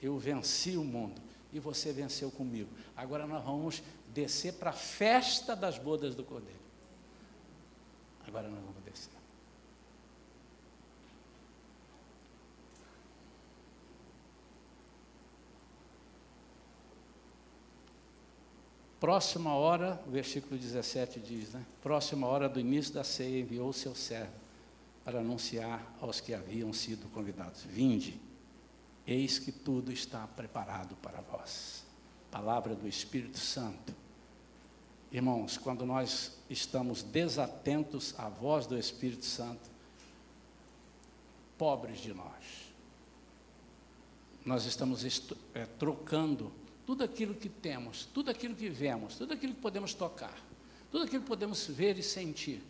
eu 0.00 0.18
venci 0.18 0.76
o 0.76 0.84
mundo 0.84 1.20
e 1.52 1.60
você 1.60 1.92
venceu 1.92 2.30
comigo. 2.30 2.70
Agora 2.96 3.26
nós 3.26 3.44
vamos 3.44 3.82
descer 4.14 4.54
para 4.54 4.70
a 4.70 4.74
festa 4.74 5.54
das 5.54 5.78
bodas 5.78 6.14
do 6.14 6.24
Cordeiro. 6.24 6.60
Agora 8.26 8.48
nós 8.48 8.60
vamos 8.60 8.82
descer. 8.82 9.15
Próxima 18.98 19.54
hora, 19.54 20.02
o 20.06 20.10
versículo 20.10 20.58
17 20.58 21.20
diz, 21.20 21.52
né? 21.52 21.64
Próxima 21.82 22.26
hora 22.26 22.48
do 22.48 22.58
início 22.58 22.94
da 22.94 23.04
ceia 23.04 23.40
enviou 23.40 23.68
o 23.68 23.74
seu 23.74 23.94
servo 23.94 24.32
para 25.04 25.20
anunciar 25.20 25.94
aos 26.00 26.18
que 26.18 26.32
haviam 26.32 26.72
sido 26.72 27.06
convidados: 27.10 27.62
Vinde, 27.62 28.18
eis 29.06 29.38
que 29.38 29.52
tudo 29.52 29.92
está 29.92 30.26
preparado 30.26 30.96
para 30.96 31.20
vós. 31.20 31.84
Palavra 32.30 32.74
do 32.74 32.88
Espírito 32.88 33.38
Santo. 33.38 33.94
Irmãos, 35.12 35.58
quando 35.58 35.86
nós 35.86 36.32
estamos 36.48 37.02
desatentos 37.02 38.14
à 38.18 38.28
voz 38.28 38.66
do 38.66 38.76
Espírito 38.76 39.24
Santo, 39.24 39.70
pobres 41.56 42.00
de 42.00 42.12
nós, 42.12 42.72
nós 44.44 44.64
estamos 44.64 45.04
é, 45.54 45.66
trocando 45.78 46.52
tudo 46.86 47.02
aquilo 47.02 47.34
que 47.34 47.48
temos, 47.48 48.06
tudo 48.06 48.30
aquilo 48.30 48.54
que 48.54 48.68
vemos, 48.68 49.16
tudo 49.16 49.34
aquilo 49.34 49.54
que 49.54 49.60
podemos 49.60 49.92
tocar, 49.92 50.38
tudo 50.90 51.04
aquilo 51.04 51.22
que 51.22 51.28
podemos 51.28 51.66
ver 51.66 51.98
e 51.98 52.02
sentir, 52.02 52.62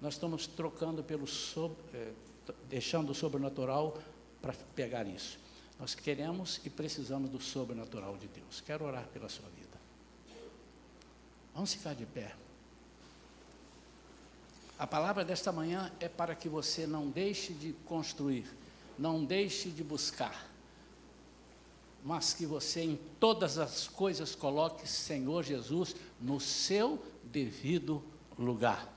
nós 0.00 0.14
estamos 0.14 0.46
trocando 0.46 1.02
pelo 1.02 1.24
eh, 1.94 2.12
deixando 2.68 3.10
o 3.10 3.14
sobrenatural 3.14 3.98
para 4.42 4.52
pegar 4.76 5.06
isso. 5.06 5.38
Nós 5.80 5.94
queremos 5.94 6.60
e 6.64 6.70
precisamos 6.70 7.30
do 7.30 7.40
sobrenatural 7.40 8.16
de 8.18 8.28
Deus. 8.28 8.60
Quero 8.60 8.84
orar 8.84 9.06
pela 9.08 9.28
sua 9.28 9.48
vida. 9.48 9.80
Vamos 11.54 11.72
ficar 11.72 11.94
de 11.94 12.04
pé. 12.04 12.34
A 14.78 14.86
palavra 14.86 15.24
desta 15.24 15.50
manhã 15.50 15.90
é 15.98 16.08
para 16.08 16.34
que 16.34 16.48
você 16.48 16.86
não 16.86 17.08
deixe 17.08 17.52
de 17.54 17.72
construir, 17.86 18.46
não 18.98 19.24
deixe 19.24 19.70
de 19.70 19.82
buscar 19.82 20.51
mas 22.04 22.34
que 22.34 22.44
você 22.44 22.82
em 22.82 22.98
todas 23.20 23.58
as 23.58 23.86
coisas 23.86 24.34
coloque 24.34 24.88
Senhor 24.88 25.42
Jesus 25.44 25.94
no 26.20 26.40
seu 26.40 27.02
devido 27.22 28.02
lugar. 28.38 28.92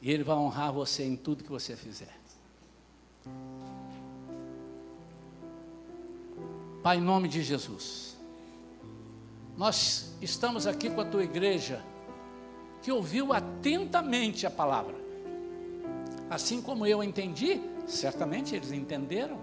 E 0.00 0.10
Ele 0.10 0.22
vai 0.22 0.36
honrar 0.36 0.72
você 0.72 1.02
em 1.02 1.16
tudo 1.16 1.42
que 1.42 1.50
você 1.50 1.74
fizer. 1.74 2.14
Pai, 6.82 6.98
em 6.98 7.00
nome 7.00 7.28
de 7.28 7.42
Jesus, 7.42 8.16
nós 9.56 10.12
estamos 10.20 10.66
aqui 10.66 10.90
com 10.90 11.00
a 11.00 11.04
tua 11.04 11.24
igreja 11.24 11.82
que 12.82 12.92
ouviu 12.92 13.32
atentamente 13.32 14.46
a 14.46 14.50
palavra. 14.50 14.94
Assim 16.28 16.60
como 16.60 16.86
eu 16.86 17.02
entendi, 17.02 17.60
certamente 17.86 18.54
eles 18.54 18.70
entenderam 18.70 19.38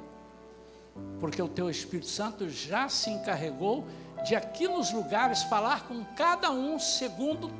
porque 1.20 1.42
o 1.42 1.48
teu 1.48 1.70
Espírito 1.70 2.08
Santo 2.08 2.50
já 2.50 2.89
se 2.89 3.10
encarregou 3.10 3.86
de 4.26 4.36
aqui 4.36 4.68
nos 4.68 4.92
lugares 4.92 5.44
falar 5.44 5.88
com 5.88 6.04
cada 6.16 6.52
um 6.52 6.80
segundo 6.80 7.52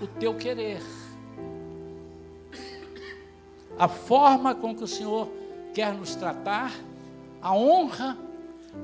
o 0.00 0.06
teu 0.06 0.34
querer. 0.34 0.82
A 3.78 3.88
forma 3.88 4.54
com 4.54 4.74
que 4.74 4.84
o 4.84 4.88
Senhor 4.88 5.28
quer 5.72 5.92
nos 5.92 6.14
tratar, 6.14 6.72
a 7.42 7.54
honra 7.54 8.16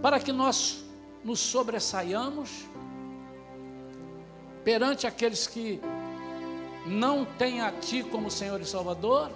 para 0.03 0.19
que 0.19 0.33
nós 0.33 0.85
nos 1.25 1.41
sobressaiamos 1.41 2.67
perante 4.65 5.07
aqueles 5.07 5.47
que 5.47 5.81
não 6.87 7.25
têm 7.25 7.61
a 7.61 7.71
Ti 7.71 8.03
como 8.03 8.31
Senhor 8.31 8.61
e 8.61 8.65
Salvador 8.65 9.31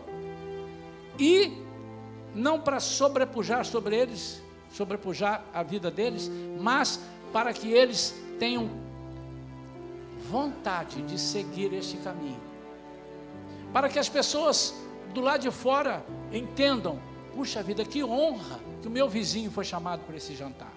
e 1.19 1.64
não 2.35 2.61
para 2.61 2.81
sobrepujar 2.81 3.65
sobre 3.65 3.97
eles, 3.97 4.43
sobrepujar 4.73 5.45
a 5.55 5.63
vida 5.63 5.91
deles, 5.91 6.31
mas 6.61 7.01
para 7.33 7.53
que 7.53 7.71
eles 7.71 8.15
tenham 8.39 8.69
vontade 10.29 11.03
de 11.03 11.19
seguir 11.19 11.73
este 11.73 11.97
caminho. 11.99 12.41
Para 13.73 13.89
que 13.89 13.99
as 13.99 14.09
pessoas 14.09 14.75
do 15.13 15.21
lado 15.21 15.43
de 15.43 15.51
fora 15.51 16.05
entendam: 16.33 16.99
puxa 17.35 17.63
vida, 17.63 17.85
que 17.85 18.03
honra 18.03 18.59
que 18.83 18.89
o 18.89 18.91
meu 18.91 19.09
vizinho 19.09 19.51
foi 19.51 19.65
chamado 19.65 20.03
para 20.05 20.17
esse 20.17 20.35
jantar. 20.35 20.73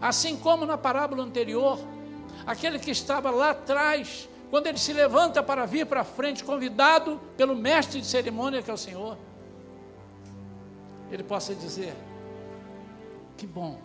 Assim 0.00 0.36
como 0.36 0.66
na 0.66 0.76
parábola 0.76 1.22
anterior, 1.22 1.78
aquele 2.46 2.78
que 2.78 2.90
estava 2.90 3.30
lá 3.30 3.50
atrás, 3.50 4.28
quando 4.50 4.66
ele 4.66 4.78
se 4.78 4.92
levanta 4.92 5.42
para 5.42 5.64
vir 5.64 5.86
para 5.86 6.04
frente, 6.04 6.44
convidado 6.44 7.20
pelo 7.36 7.54
mestre 7.54 8.00
de 8.00 8.06
cerimônia, 8.06 8.62
que 8.62 8.70
é 8.70 8.74
o 8.74 8.78
Senhor 8.78 9.16
ele 11.14 11.22
possa 11.22 11.54
dizer: 11.54 11.94
Que 13.36 13.46
bom, 13.46 13.78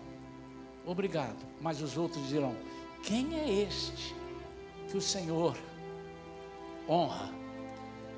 obrigado. 0.85 1.45
Mas 1.61 1.81
os 1.81 1.97
outros 1.97 2.27
dirão: 2.27 2.55
Quem 3.03 3.39
é 3.39 3.49
este 3.63 4.15
que 4.89 4.97
o 4.97 5.01
Senhor 5.01 5.57
honra? 6.87 7.29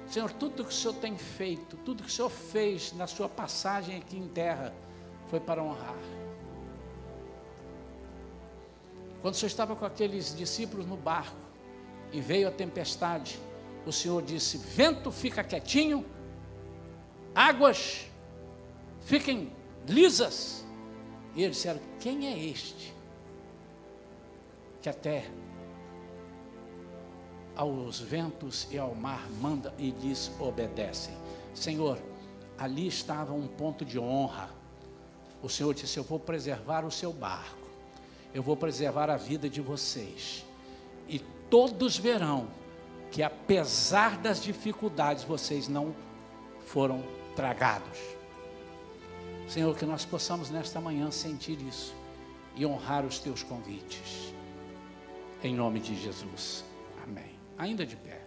Senhor, 0.08 0.32
tudo 0.32 0.64
que 0.64 0.72
o 0.72 0.74
Senhor 0.74 0.96
tem 0.96 1.18
feito, 1.18 1.78
tudo 1.78 2.04
que 2.04 2.10
o 2.10 2.12
Senhor 2.12 2.30
fez 2.30 2.94
na 2.94 3.06
sua 3.06 3.30
passagem 3.30 3.98
aqui 3.98 4.18
em 4.18 4.28
terra, 4.28 4.74
foi 5.28 5.40
para 5.40 5.64
honrar. 5.64 5.96
Quando 9.22 9.34
o 9.34 9.38
Senhor 9.38 9.50
estava 9.50 9.76
com 9.76 9.86
aqueles 9.86 10.36
discípulos 10.36 10.88
no 10.88 10.98
barco 10.98 11.38
e 12.12 12.20
veio 12.20 12.48
a 12.48 12.52
tempestade, 12.52 13.40
o 13.86 13.92
Senhor 13.92 14.22
disse: 14.24 14.58
Vento, 14.58 15.12
fica 15.12 15.44
quietinho, 15.44 16.04
águas, 17.36 18.09
fiquem 19.10 19.52
lisas. 19.88 20.64
E 21.36 21.44
eles 21.44 21.58
disseram: 21.58 21.82
Quem 22.00 22.28
é 22.28 22.38
este? 22.38 22.94
Que 24.82 24.90
até 24.90 25.26
aos 27.56 28.00
ventos 28.00 28.68
e 28.72 28.78
ao 28.78 28.94
mar 28.94 29.28
manda 29.42 29.74
e 29.80 29.92
diz: 29.92 30.32
obedecem. 30.40 31.14
Senhor, 31.56 31.98
ali 32.58 32.88
estava 32.88 33.34
um 33.34 33.48
ponto 33.48 33.84
de 33.84 34.00
honra. 34.00 34.52
O 35.42 35.50
Senhor 35.50 35.74
disse: 35.74 35.98
Eu 35.98 36.04
vou 36.04 36.20
preservar 36.20 36.86
o 36.86 36.92
seu 36.92 37.12
barco, 37.12 37.68
eu 38.34 38.44
vou 38.44 38.56
preservar 38.56 39.10
a 39.10 39.18
vida 39.18 39.50
de 39.50 39.60
vocês, 39.60 40.46
e 41.08 41.18
todos 41.50 41.98
verão 41.98 42.48
que, 43.10 43.24
apesar 43.24 44.20
das 44.20 44.44
dificuldades, 44.44 45.24
vocês 45.24 45.68
não 45.68 45.96
foram 46.60 47.04
tragados. 47.36 48.19
Senhor, 49.50 49.76
que 49.76 49.84
nós 49.84 50.06
possamos 50.06 50.52
nesta 50.52 50.80
manhã 50.80 51.10
sentir 51.10 51.60
isso 51.60 51.96
e 52.56 52.64
honrar 52.68 53.04
os 53.04 53.18
teus 53.18 53.42
convites. 53.42 54.32
Em 55.44 55.56
nome 55.56 55.80
de 55.80 56.00
Jesus. 56.00 56.64
Amém. 57.04 57.40
Ainda 57.58 57.84
de 57.84 57.96
pé. 57.96 58.22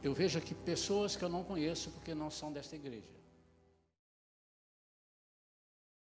Eu 0.00 0.14
vejo 0.14 0.38
aqui 0.38 0.54
pessoas 0.54 1.16
que 1.16 1.24
eu 1.24 1.28
não 1.28 1.42
conheço 1.42 1.90
porque 1.90 2.14
não 2.14 2.30
são 2.30 2.52
desta 2.52 2.76
igreja. 2.76 3.15